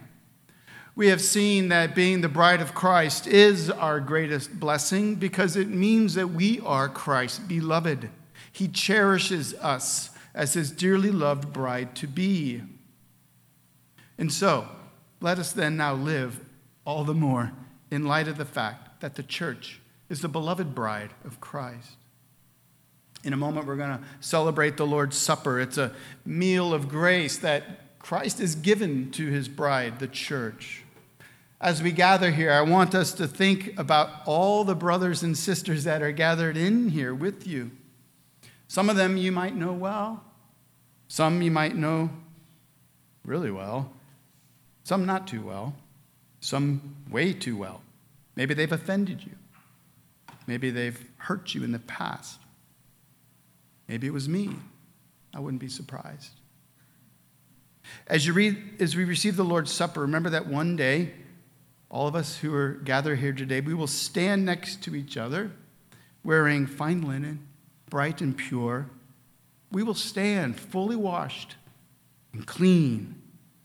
We 0.95 1.09
have 1.09 1.21
seen 1.21 1.67
that 1.67 1.93
being 1.93 2.21
the 2.21 2.27
bride 2.27 2.59
of 2.59 2.73
Christ 2.73 3.27
is 3.27 3.69
our 3.69 3.99
greatest 3.99 4.59
blessing 4.59 5.13
because 5.13 5.55
it 5.55 5.67
means 5.67 6.15
that 6.15 6.31
we 6.31 6.59
are 6.61 6.89
Christ's 6.89 7.37
beloved. 7.37 8.09
He 8.51 8.67
cherishes 8.67 9.53
us 9.53 10.09
as 10.33 10.53
his 10.53 10.71
dearly 10.71 11.11
loved 11.11 11.53
bride 11.53 11.95
to 11.97 12.07
be. 12.07 12.63
And 14.17 14.33
so, 14.33 14.67
let 15.19 15.37
us 15.37 15.51
then 15.51 15.77
now 15.77 15.93
live 15.93 16.39
all 16.83 17.03
the 17.03 17.13
more 17.13 17.51
in 17.91 18.07
light 18.07 18.27
of 18.27 18.39
the 18.39 18.43
fact 18.43 19.01
that 19.01 19.13
the 19.13 19.21
church 19.21 19.79
is 20.09 20.21
the 20.21 20.27
beloved 20.27 20.73
bride 20.73 21.11
of 21.23 21.39
Christ. 21.39 21.97
In 23.23 23.33
a 23.33 23.37
moment, 23.37 23.67
we're 23.67 23.75
going 23.75 23.97
to 23.97 24.03
celebrate 24.19 24.77
the 24.77 24.85
Lord's 24.85 25.17
Supper. 25.17 25.59
It's 25.59 25.77
a 25.77 25.93
meal 26.25 26.73
of 26.73 26.89
grace 26.89 27.37
that 27.39 27.99
Christ 27.99 28.39
is 28.39 28.55
given 28.55 29.11
to 29.11 29.27
his 29.27 29.47
bride, 29.47 29.99
the 29.99 30.07
church. 30.07 30.83
As 31.59 31.83
we 31.83 31.91
gather 31.91 32.31
here, 32.31 32.51
I 32.51 32.61
want 32.61 32.95
us 32.95 33.13
to 33.13 33.27
think 33.27 33.77
about 33.77 34.09
all 34.25 34.63
the 34.63 34.73
brothers 34.73 35.21
and 35.21 35.37
sisters 35.37 35.83
that 35.83 36.01
are 36.01 36.11
gathered 36.11 36.57
in 36.57 36.89
here 36.89 37.13
with 37.13 37.45
you. 37.45 37.69
Some 38.67 38.89
of 38.89 38.95
them 38.95 39.17
you 39.17 39.31
might 39.31 39.55
know 39.55 39.71
well, 39.71 40.23
some 41.07 41.43
you 41.43 41.51
might 41.51 41.75
know 41.75 42.09
really 43.23 43.51
well, 43.51 43.93
some 44.83 45.05
not 45.05 45.27
too 45.27 45.41
well, 45.41 45.75
some 46.39 46.95
way 47.11 47.33
too 47.33 47.55
well. 47.55 47.81
Maybe 48.35 48.55
they've 48.55 48.71
offended 48.71 49.21
you, 49.23 49.33
maybe 50.47 50.71
they've 50.71 51.05
hurt 51.17 51.53
you 51.53 51.63
in 51.63 51.71
the 51.71 51.79
past. 51.79 52.39
Maybe 53.91 54.07
it 54.07 54.13
was 54.13 54.29
me. 54.29 54.49
I 55.33 55.41
wouldn't 55.41 55.59
be 55.59 55.67
surprised. 55.67 56.31
As 58.07 58.25
you 58.25 58.31
read, 58.31 58.57
as 58.79 58.95
we 58.95 59.03
receive 59.03 59.35
the 59.35 59.43
Lord's 59.43 59.69
Supper, 59.69 59.99
remember 59.99 60.29
that 60.29 60.47
one 60.47 60.77
day, 60.77 61.11
all 61.89 62.07
of 62.07 62.15
us 62.15 62.37
who 62.37 62.55
are 62.55 62.75
gathered 62.85 63.17
here 63.19 63.33
today, 63.33 63.59
we 63.59 63.73
will 63.73 63.87
stand 63.87 64.45
next 64.45 64.81
to 64.83 64.95
each 64.95 65.17
other, 65.17 65.51
wearing 66.23 66.67
fine 66.67 67.01
linen, 67.01 67.45
bright 67.89 68.21
and 68.21 68.37
pure. 68.37 68.89
We 69.73 69.83
will 69.83 69.93
stand 69.93 70.57
fully 70.57 70.95
washed 70.95 71.57
and 72.31 72.47
clean 72.47 73.21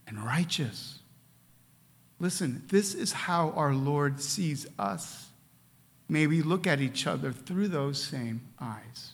and 0.08 0.18
righteous. 0.18 0.98
Listen, 2.18 2.64
this 2.66 2.96
is 2.96 3.12
how 3.12 3.50
our 3.50 3.72
Lord 3.72 4.20
sees 4.20 4.66
us. 4.76 5.28
May 6.08 6.26
we 6.26 6.42
look 6.42 6.66
at 6.66 6.80
each 6.80 7.06
other 7.06 7.30
through 7.30 7.68
those 7.68 8.02
same 8.02 8.40
eyes. 8.58 9.12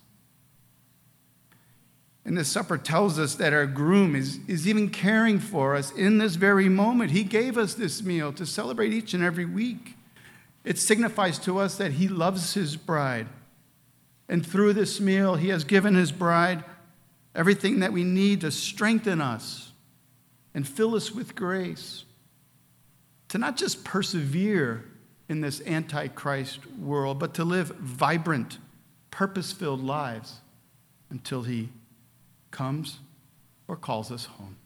And 2.25 2.37
the 2.37 2.45
supper 2.45 2.79
tells 2.79 3.19
us 3.19 3.35
that 3.37 3.53
our 3.53 3.67
groom 3.67 4.15
is, 4.15 4.39
is 4.47 4.69
even 4.69 4.91
caring 4.91 5.41
for 5.41 5.75
us 5.75 5.91
in 5.91 6.19
this 6.19 6.37
very 6.37 6.69
moment. 6.69 7.11
He 7.11 7.25
gave 7.25 7.59
us 7.59 7.75
this 7.75 8.03
meal 8.03 8.33
to 8.35 8.47
celebrate 8.47 8.93
each 8.93 9.13
and 9.13 9.25
every 9.25 9.45
week. 9.45 9.97
It 10.65 10.79
signifies 10.79 11.39
to 11.41 11.59
us 11.59 11.77
that 11.79 11.93
he 11.93 12.07
loves 12.07 12.55
his 12.55 12.77
bride. 12.77 13.27
And 14.29 14.47
through 14.47 14.75
this 14.75 15.01
meal, 15.01 15.35
he 15.35 15.49
has 15.49 15.65
given 15.65 15.97
his 15.97 16.13
bride 16.13 16.63
everything 17.35 17.81
that 17.81 17.93
we 17.93 18.05
need 18.05 18.43
to 18.43 18.53
strengthen 18.53 19.21
us 19.21 19.73
and 20.55 20.69
fill 20.69 20.95
us 20.95 21.11
with 21.11 21.35
grace. 21.35 22.05
To 23.31 23.39
not 23.39 23.57
just 23.57 23.83
persevere 23.85 24.85
in 25.29 25.41
this 25.41 25.61
antichrist 25.67 26.71
world, 26.79 27.19
but 27.19 27.35
to 27.35 27.45
live 27.45 27.69
vibrant, 27.79 28.59
purpose 29.11 29.51
filled 29.51 29.83
lives 29.83 30.41
until 31.11 31.43
he 31.43 31.71
comes 32.53 33.01
or 33.67 33.77
calls 33.77 34.13
us 34.13 34.27
home. 34.27 34.57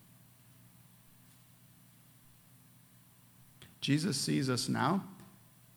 Jesus 3.81 4.17
sees 4.17 4.51
us 4.51 4.69
now, 4.69 5.05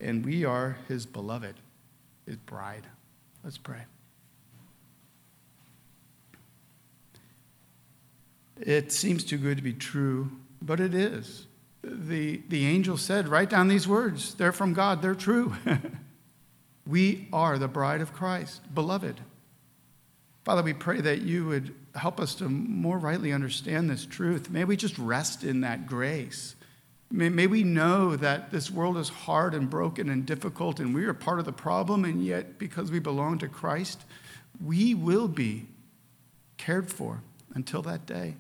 and 0.02 0.26
we 0.26 0.44
are 0.44 0.78
his 0.88 1.06
beloved, 1.06 1.56
his 2.26 2.38
bride. 2.38 2.88
Let's 3.44 3.58
pray. 3.58 3.84
It 8.60 8.92
seems 8.92 9.24
too 9.24 9.38
good 9.38 9.58
to 9.58 9.64
be 9.64 9.74
true, 9.74 10.32
but 10.62 10.80
it 10.80 10.94
is. 10.94 11.46
The, 11.84 12.42
the 12.50 12.66
angel 12.66 12.98
said, 12.98 13.28
Write 13.28 13.50
down 13.50 13.68
these 13.68 13.88
words. 13.88 14.34
They're 14.34 14.52
from 14.52 14.74
God, 14.74 15.02
they're 15.02 15.16
true. 15.16 15.54
we 16.88 17.28
are 17.32 17.58
the 17.58 17.68
bride 17.68 18.02
of 18.02 18.12
Christ, 18.12 18.74
beloved. 18.74 19.22
Father, 20.44 20.64
we 20.64 20.74
pray 20.74 21.00
that 21.00 21.22
you 21.22 21.46
would 21.46 21.76
help 21.96 22.20
us 22.20 22.36
to 22.36 22.50
more 22.50 22.98
rightly 22.98 23.32
understand 23.32 23.90
this 23.90 24.06
truth. 24.06 24.50
May 24.50 24.64
we 24.64 24.78
just 24.78 24.98
rest 24.98 25.44
in 25.44 25.62
that 25.62 25.88
grace. 25.88 26.56
May, 27.12 27.30
may, 27.30 27.48
we 27.48 27.64
know 27.64 28.16
that 28.16 28.52
this 28.52 28.70
world 28.70 28.98
is 28.98 29.10
hard 29.10 29.56
and 29.56 29.68
broken 29.68 30.10
and 30.10 30.26
difficult, 30.26 30.80
and 30.80 30.94
we 30.94 31.06
are 31.06 31.14
part 31.14 31.40
of 31.40 31.46
the 31.46 31.52
problem, 31.52 32.06
and 32.06 32.24
yet, 32.24 32.60
because 32.60 32.92
we 32.92 33.00
belong 33.00 33.40
to 33.40 33.48
Christ, 33.48 34.06
we 34.64 34.94
will 34.94 35.28
be 35.28 35.66
cared 36.58 36.92
for 36.92 37.24
until 37.56 37.82
that 37.82 38.06
day, 38.06 38.36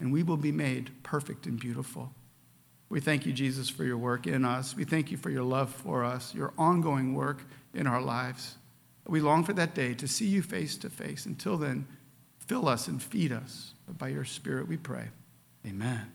and 0.00 0.10
we 0.10 0.22
will 0.22 0.38
be 0.38 0.52
made 0.52 0.90
perfect 1.02 1.44
and 1.44 1.60
beautiful. 1.60 2.12
We 2.88 3.00
thank 3.00 3.26
you, 3.26 3.32
Jesus, 3.32 3.68
for 3.68 3.84
your 3.84 3.98
work 3.98 4.26
in 4.26 4.44
us. 4.44 4.74
We 4.74 4.84
thank 4.84 5.10
you 5.10 5.18
for 5.18 5.28
your 5.28 5.42
love 5.42 5.70
for 5.70 6.02
us, 6.04 6.34
your 6.34 6.54
ongoing 6.56 7.14
work 7.14 7.44
in 7.74 7.86
our 7.86 8.00
lives. 8.00 8.56
We 9.06 9.20
long 9.20 9.44
for 9.44 9.52
that 9.54 9.74
day 9.74 9.92
to 9.94 10.08
see 10.08 10.26
you 10.26 10.42
face 10.42 10.76
to 10.78 10.88
face. 10.88 11.26
Until 11.26 11.58
then, 11.58 11.86
fill 12.46 12.68
us 12.68 12.88
and 12.88 13.02
feed 13.02 13.32
us. 13.32 13.74
But 13.86 13.98
by 13.98 14.08
your 14.08 14.24
Spirit, 14.24 14.68
we 14.68 14.76
pray. 14.76 15.08
Amen. 15.66 16.12